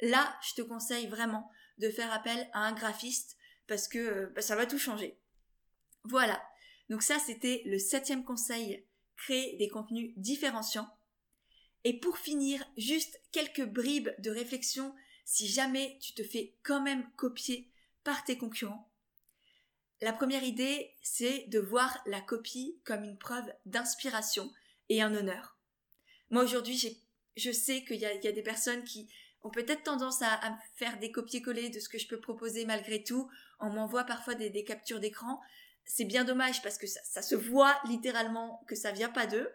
là, 0.00 0.38
je 0.48 0.54
te 0.54 0.62
conseille 0.62 1.08
vraiment 1.08 1.50
de 1.78 1.90
faire 1.90 2.12
appel 2.12 2.48
à 2.52 2.60
un 2.60 2.72
graphiste 2.72 3.36
parce 3.66 3.88
que 3.88 3.98
euh, 3.98 4.32
bah, 4.36 4.40
ça 4.40 4.54
va 4.54 4.66
tout 4.66 4.78
changer. 4.78 5.18
Voilà. 6.04 6.40
Donc 6.90 7.02
ça, 7.02 7.18
c'était 7.18 7.62
le 7.64 7.78
septième 7.78 8.24
conseil, 8.24 8.86
créer 9.16 9.56
des 9.56 9.68
contenus 9.68 10.12
différenciants. 10.16 10.88
Et 11.82 11.98
pour 11.98 12.18
finir, 12.18 12.64
juste 12.76 13.20
quelques 13.32 13.66
bribes 13.66 14.10
de 14.18 14.30
réflexion 14.30 14.94
si 15.24 15.48
jamais 15.48 15.98
tu 16.00 16.14
te 16.14 16.22
fais 16.22 16.54
quand 16.62 16.82
même 16.82 17.10
copier 17.16 17.72
par 18.04 18.22
tes 18.24 18.38
concurrents. 18.38 18.92
La 20.00 20.12
première 20.12 20.44
idée, 20.44 20.94
c'est 21.02 21.46
de 21.48 21.58
voir 21.58 21.98
la 22.06 22.20
copie 22.20 22.78
comme 22.84 23.02
une 23.02 23.18
preuve 23.18 23.50
d'inspiration 23.64 24.52
et 24.88 25.02
un 25.02 25.14
honneur. 25.14 25.53
Moi 26.30 26.42
aujourd'hui, 26.42 27.02
je 27.36 27.52
sais 27.52 27.84
qu'il 27.84 27.96
y, 27.96 28.06
a, 28.06 28.32
des 28.32 28.42
personnes 28.42 28.84
qui 28.84 29.08
ont 29.42 29.50
peut-être 29.50 29.82
tendance 29.82 30.22
à, 30.22 30.58
faire 30.76 30.98
des 30.98 31.12
copier-coller 31.12 31.68
de 31.70 31.80
ce 31.80 31.88
que 31.88 31.98
je 31.98 32.08
peux 32.08 32.20
proposer 32.20 32.64
malgré 32.64 33.02
tout. 33.02 33.30
On 33.60 33.70
m'envoie 33.70 34.04
parfois 34.04 34.34
des, 34.34 34.64
captures 34.64 35.00
d'écran. 35.00 35.40
C'est 35.84 36.04
bien 36.04 36.24
dommage 36.24 36.62
parce 36.62 36.78
que 36.78 36.86
ça, 36.86 37.22
se 37.22 37.34
voit 37.34 37.78
littéralement 37.86 38.64
que 38.66 38.74
ça 38.74 38.92
vient 38.92 39.10
pas 39.10 39.26
d'eux. 39.26 39.50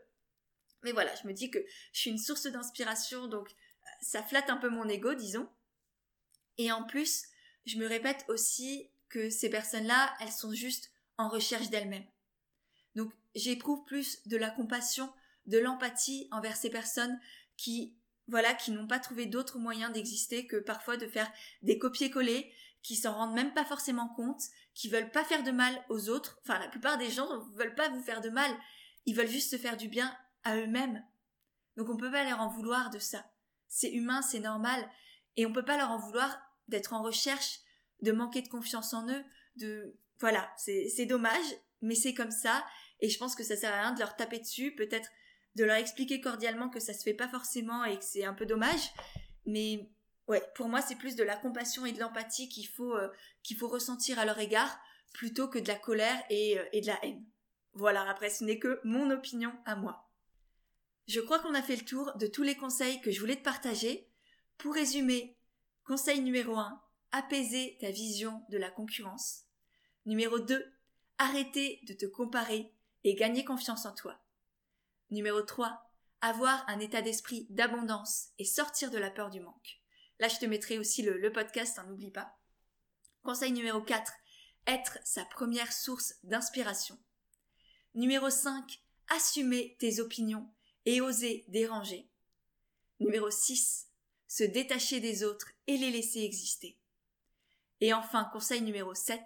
Mais 0.84 0.92
voilà, 0.92 1.14
je 1.16 1.28
me 1.28 1.34
dis 1.34 1.50
que 1.50 1.60
je 1.92 2.00
suis 2.00 2.10
une 2.10 2.18
source 2.18 2.48
d'inspiration, 2.48 3.28
donc 3.28 3.50
euh, 3.50 3.88
ça 4.02 4.24
flatte 4.24 4.50
un 4.50 4.56
peu 4.56 4.70
mon 4.70 4.88
ego, 4.88 5.14
disons. 5.14 5.50
Et 6.58 6.72
en 6.72 6.84
plus, 6.84 7.24
je 7.66 7.78
me 7.78 7.88
répète 7.88 8.24
aussi 8.30 8.90
que 9.10 9.30
ces 9.30 9.50
personnes-là, 9.50 10.16
elles 10.22 10.32
sont 10.32 10.54
juste 10.54 10.92
en 11.18 11.28
recherche 11.28 11.70
d'elles-mêmes. 11.70 12.08
Donc 12.96 13.12
j'éprouve 13.36 13.84
plus 13.86 14.26
de 14.28 14.38
la 14.38 14.50
compassion, 14.50 15.12
de 15.46 15.58
l'empathie 15.58 16.28
envers 16.32 16.56
ces 16.56 16.70
personnes 16.70 17.20
qui 17.58 17.96
voilà, 18.30 18.54
qui 18.54 18.72
n'ont 18.72 18.88
pas 18.88 19.00
trouvé 19.00 19.26
d'autres 19.26 19.58
moyens 19.58 19.92
d'exister 19.92 20.46
que 20.46 20.58
parfois 20.58 20.98
de 20.98 21.08
faire 21.08 21.32
des 21.64 21.80
copier-coller, 21.80 22.54
qui 22.84 22.96
s'en 22.96 23.14
rendent 23.14 23.34
même 23.34 23.54
pas 23.54 23.66
forcément 23.66 24.08
compte, 24.08 24.42
qui 24.74 24.88
veulent 24.88 25.12
pas 25.12 25.26
faire 25.26 25.44
de 25.44 25.52
mal 25.52 25.84
aux 25.90 26.10
autres. 26.10 26.40
Enfin, 26.44 26.60
la 26.60 26.68
plupart 26.68 26.98
des 26.98 27.10
gens 27.10 27.28
veulent 27.56 27.76
pas 27.76 27.90
vous 27.90 28.02
faire 28.02 28.22
de 28.22 28.30
mal, 28.30 28.52
ils 29.06 29.16
veulent 29.16 29.28
juste 29.28 29.52
se 29.52 29.58
faire 29.58 29.78
du 29.78 29.88
bien 29.88 30.16
à 30.44 30.56
eux-mêmes. 30.56 31.04
Donc 31.76 31.90
on 31.90 31.98
peut 31.98 32.12
pas 32.12 32.24
leur 32.24 32.40
en 32.40 32.50
vouloir 32.50 32.90
de 32.90 33.00
ça. 33.00 33.26
C'est 33.68 33.92
humain, 33.92 34.22
c'est 34.22 34.40
normal, 34.40 34.88
et 35.36 35.46
on 35.46 35.54
peut 35.54 35.66
pas 35.66 35.78
leur 35.78 35.90
en 35.90 36.00
vouloir 36.00 36.40
d'être 36.68 36.94
en 36.94 37.02
recherche 37.02 37.60
de 38.02 38.12
manquer 38.12 38.42
de 38.42 38.48
confiance 38.48 38.94
en 38.94 39.10
eux, 39.10 39.24
de 39.58 39.98
voilà, 40.20 40.54
c'est 40.58 41.06
dommage, 41.06 41.46
mais 41.82 41.96
c'est 41.96 42.14
comme 42.14 42.32
ça, 42.32 42.66
et 43.00 43.10
je 43.10 43.18
pense 43.18 43.36
que 43.36 43.44
ça 43.44 43.56
sert 43.56 43.74
à 43.74 43.82
rien 43.82 43.92
de 43.94 44.00
leur 44.00 44.16
taper 44.16 44.40
dessus, 44.40 44.76
peut-être 44.76 45.10
de 45.60 45.66
leur 45.66 45.76
expliquer 45.76 46.22
cordialement 46.22 46.70
que 46.70 46.80
ça 46.80 46.94
se 46.94 47.04
fait 47.04 47.14
pas 47.14 47.28
forcément 47.28 47.84
et 47.84 48.00
que 48.00 48.06
c'est 48.06 48.24
un 48.24 48.34
peu 48.34 48.46
dommage, 48.46 48.92
mais 49.46 49.90
ouais, 50.28 50.42
pour 50.56 50.70
moi 50.70 50.82
c'est 50.82 50.96
plus 50.96 51.18
de 51.18 51.24
la 51.24 51.36
compassion 51.36 51.86
et 51.86 51.92
de 51.92 52.00
l'empathie 52.00 52.48
qu'il 52.48 52.68
faut 52.68 52.96
euh, 52.96 53.10
qu'il 53.44 53.58
faut 53.58 53.68
ressentir 53.68 54.20
à 54.20 54.26
leur 54.26 54.40
égard 54.40 54.80
plutôt 55.14 55.50
que 55.50 55.60
de 55.60 55.68
la 55.68 55.76
colère 55.76 56.24
et, 56.30 56.58
euh, 56.58 56.64
et 56.72 56.80
de 56.80 56.88
la 56.88 57.04
haine. 57.04 57.26
Voilà, 57.74 58.10
après 58.10 58.30
ce 58.30 58.46
n'est 58.46 58.58
que 58.58 58.80
mon 58.86 59.12
opinion 59.12 59.52
à 59.66 59.76
moi. 59.76 60.10
Je 61.08 61.20
crois 61.20 61.40
qu'on 61.40 61.56
a 61.56 61.62
fait 61.62 61.76
le 61.76 61.86
tour 61.86 62.14
de 62.16 62.28
tous 62.28 62.44
les 62.44 62.56
conseils 62.56 63.02
que 63.02 63.12
je 63.12 63.20
voulais 63.20 63.36
te 63.36 63.44
partager. 63.44 64.08
Pour 64.58 64.74
résumer, 64.74 65.38
conseil 65.84 66.22
numéro 66.22 66.56
1, 66.56 66.82
apaiser 67.12 67.78
ta 67.82 67.92
vision 67.92 68.44
de 68.50 68.58
la 68.58 68.70
concurrence. 68.70 69.46
Numéro 70.06 70.40
2, 70.40 70.72
arrêter 71.18 71.82
de 71.88 71.94
te 71.94 72.06
comparer 72.06 72.72
et 73.04 73.16
gagner 73.16 73.44
confiance 73.44 73.86
en 73.86 73.94
toi. 73.96 74.22
Numéro 75.12 75.42
3, 75.42 75.90
avoir 76.22 76.64
un 76.68 76.80
état 76.80 77.02
d'esprit 77.02 77.48
d'abondance 77.50 78.30
et 78.38 78.46
sortir 78.46 78.92
de 78.92 78.98
la 78.98 79.10
peur 79.10 79.30
du 79.30 79.40
manque. 79.40 79.82
Là, 80.20 80.28
je 80.28 80.38
te 80.38 80.46
mettrai 80.46 80.78
aussi 80.78 81.02
le, 81.02 81.32
podcast, 81.32 81.80
hein, 81.80 81.86
n'oublie 81.88 82.12
pas. 82.12 82.38
Conseil 83.24 83.52
numéro 83.52 83.82
4, 83.82 84.12
être 84.68 85.00
sa 85.04 85.26
première 85.26 85.74
source 85.74 86.16
d'inspiration. 86.24 86.98
Numéro 87.96 88.30
5, 88.30 88.82
assumer 89.08 89.78
tes 89.80 90.00
opinions 90.00 90.54
et 90.86 91.02
oser 91.02 91.46
déranger. 91.48 92.10
Numéro 93.00 93.32
6, 93.32 93.88
se 94.28 94.44
détacher 94.44 95.00
des 95.00 95.24
autres 95.24 95.52
et 95.68 95.78
les 95.78 95.90
laisser 95.90 96.20
exister. 96.20 96.78
Et 97.82 97.94
enfin, 97.94 98.30
conseil 98.32 98.62
numéro 98.62 98.94
7, 98.94 99.20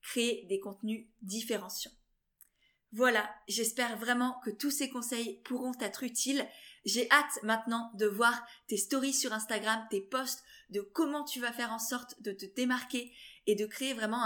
créer 0.00 0.44
des 0.46 0.60
contenus 0.60 1.08
différenciants. 1.22 1.90
Voilà, 2.96 3.28
j'espère 3.48 3.98
vraiment 3.98 4.38
que 4.44 4.50
tous 4.50 4.70
ces 4.70 4.88
conseils 4.88 5.40
pourront 5.42 5.74
être 5.80 6.04
utiles. 6.04 6.46
J'ai 6.84 7.10
hâte 7.10 7.42
maintenant 7.42 7.90
de 7.94 8.06
voir 8.06 8.46
tes 8.68 8.76
stories 8.76 9.12
sur 9.12 9.32
Instagram, 9.32 9.84
tes 9.90 10.00
posts, 10.00 10.44
de 10.70 10.80
comment 10.80 11.24
tu 11.24 11.40
vas 11.40 11.52
faire 11.52 11.72
en 11.72 11.80
sorte 11.80 12.22
de 12.22 12.30
te 12.30 12.46
démarquer 12.54 13.12
et 13.48 13.56
de 13.56 13.66
créer 13.66 13.94
vraiment 13.94 14.22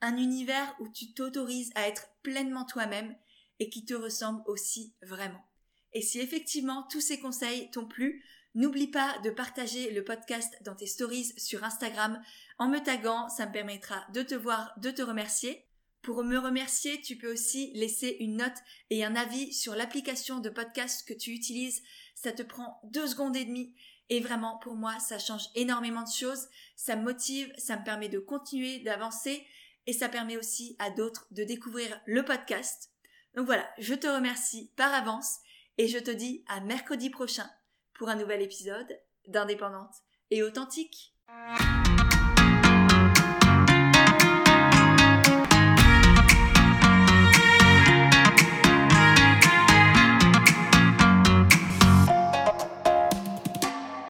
un 0.00 0.16
univers 0.16 0.74
où 0.80 0.88
tu 0.88 1.12
t'autorises 1.12 1.70
à 1.76 1.86
être 1.86 2.08
pleinement 2.24 2.64
toi-même 2.64 3.14
et 3.60 3.70
qui 3.70 3.84
te 3.84 3.94
ressemble 3.94 4.42
aussi 4.46 4.96
vraiment. 5.02 5.48
Et 5.92 6.02
si 6.02 6.18
effectivement 6.18 6.82
tous 6.90 7.00
ces 7.00 7.20
conseils 7.20 7.70
t'ont 7.70 7.86
plu, 7.86 8.24
n'oublie 8.56 8.90
pas 8.90 9.16
de 9.20 9.30
partager 9.30 9.92
le 9.92 10.02
podcast 10.02 10.52
dans 10.64 10.74
tes 10.74 10.88
stories 10.88 11.32
sur 11.36 11.62
Instagram 11.62 12.20
en 12.58 12.66
me 12.66 12.80
taguant, 12.80 13.28
ça 13.28 13.46
me 13.46 13.52
permettra 13.52 14.04
de 14.12 14.22
te 14.22 14.34
voir, 14.34 14.74
de 14.78 14.90
te 14.90 15.02
remercier. 15.02 15.67
Pour 16.02 16.24
me 16.24 16.38
remercier, 16.38 17.00
tu 17.00 17.16
peux 17.16 17.32
aussi 17.32 17.72
laisser 17.74 18.16
une 18.20 18.36
note 18.36 18.56
et 18.90 19.04
un 19.04 19.16
avis 19.16 19.52
sur 19.52 19.74
l'application 19.74 20.38
de 20.38 20.48
podcast 20.48 21.06
que 21.06 21.14
tu 21.14 21.32
utilises. 21.32 21.82
Ça 22.14 22.32
te 22.32 22.42
prend 22.42 22.80
deux 22.84 23.06
secondes 23.06 23.36
et 23.36 23.44
demie 23.44 23.74
et 24.10 24.20
vraiment 24.20 24.56
pour 24.58 24.74
moi 24.74 24.98
ça 25.00 25.18
change 25.18 25.48
énormément 25.54 26.02
de 26.02 26.12
choses. 26.12 26.48
Ça 26.76 26.96
me 26.96 27.02
motive, 27.02 27.52
ça 27.58 27.76
me 27.76 27.84
permet 27.84 28.08
de 28.08 28.18
continuer, 28.18 28.78
d'avancer 28.80 29.46
et 29.86 29.92
ça 29.92 30.08
permet 30.08 30.36
aussi 30.36 30.76
à 30.78 30.90
d'autres 30.90 31.26
de 31.30 31.44
découvrir 31.44 32.00
le 32.06 32.24
podcast. 32.24 32.90
Donc 33.34 33.46
voilà, 33.46 33.68
je 33.78 33.94
te 33.94 34.06
remercie 34.06 34.70
par 34.76 34.92
avance 34.94 35.38
et 35.76 35.88
je 35.88 35.98
te 35.98 36.10
dis 36.10 36.44
à 36.48 36.60
mercredi 36.60 37.10
prochain 37.10 37.48
pour 37.94 38.08
un 38.08 38.16
nouvel 38.16 38.42
épisode 38.42 38.98
d'Indépendante 39.26 39.94
et 40.30 40.42
authentique. 40.42 41.14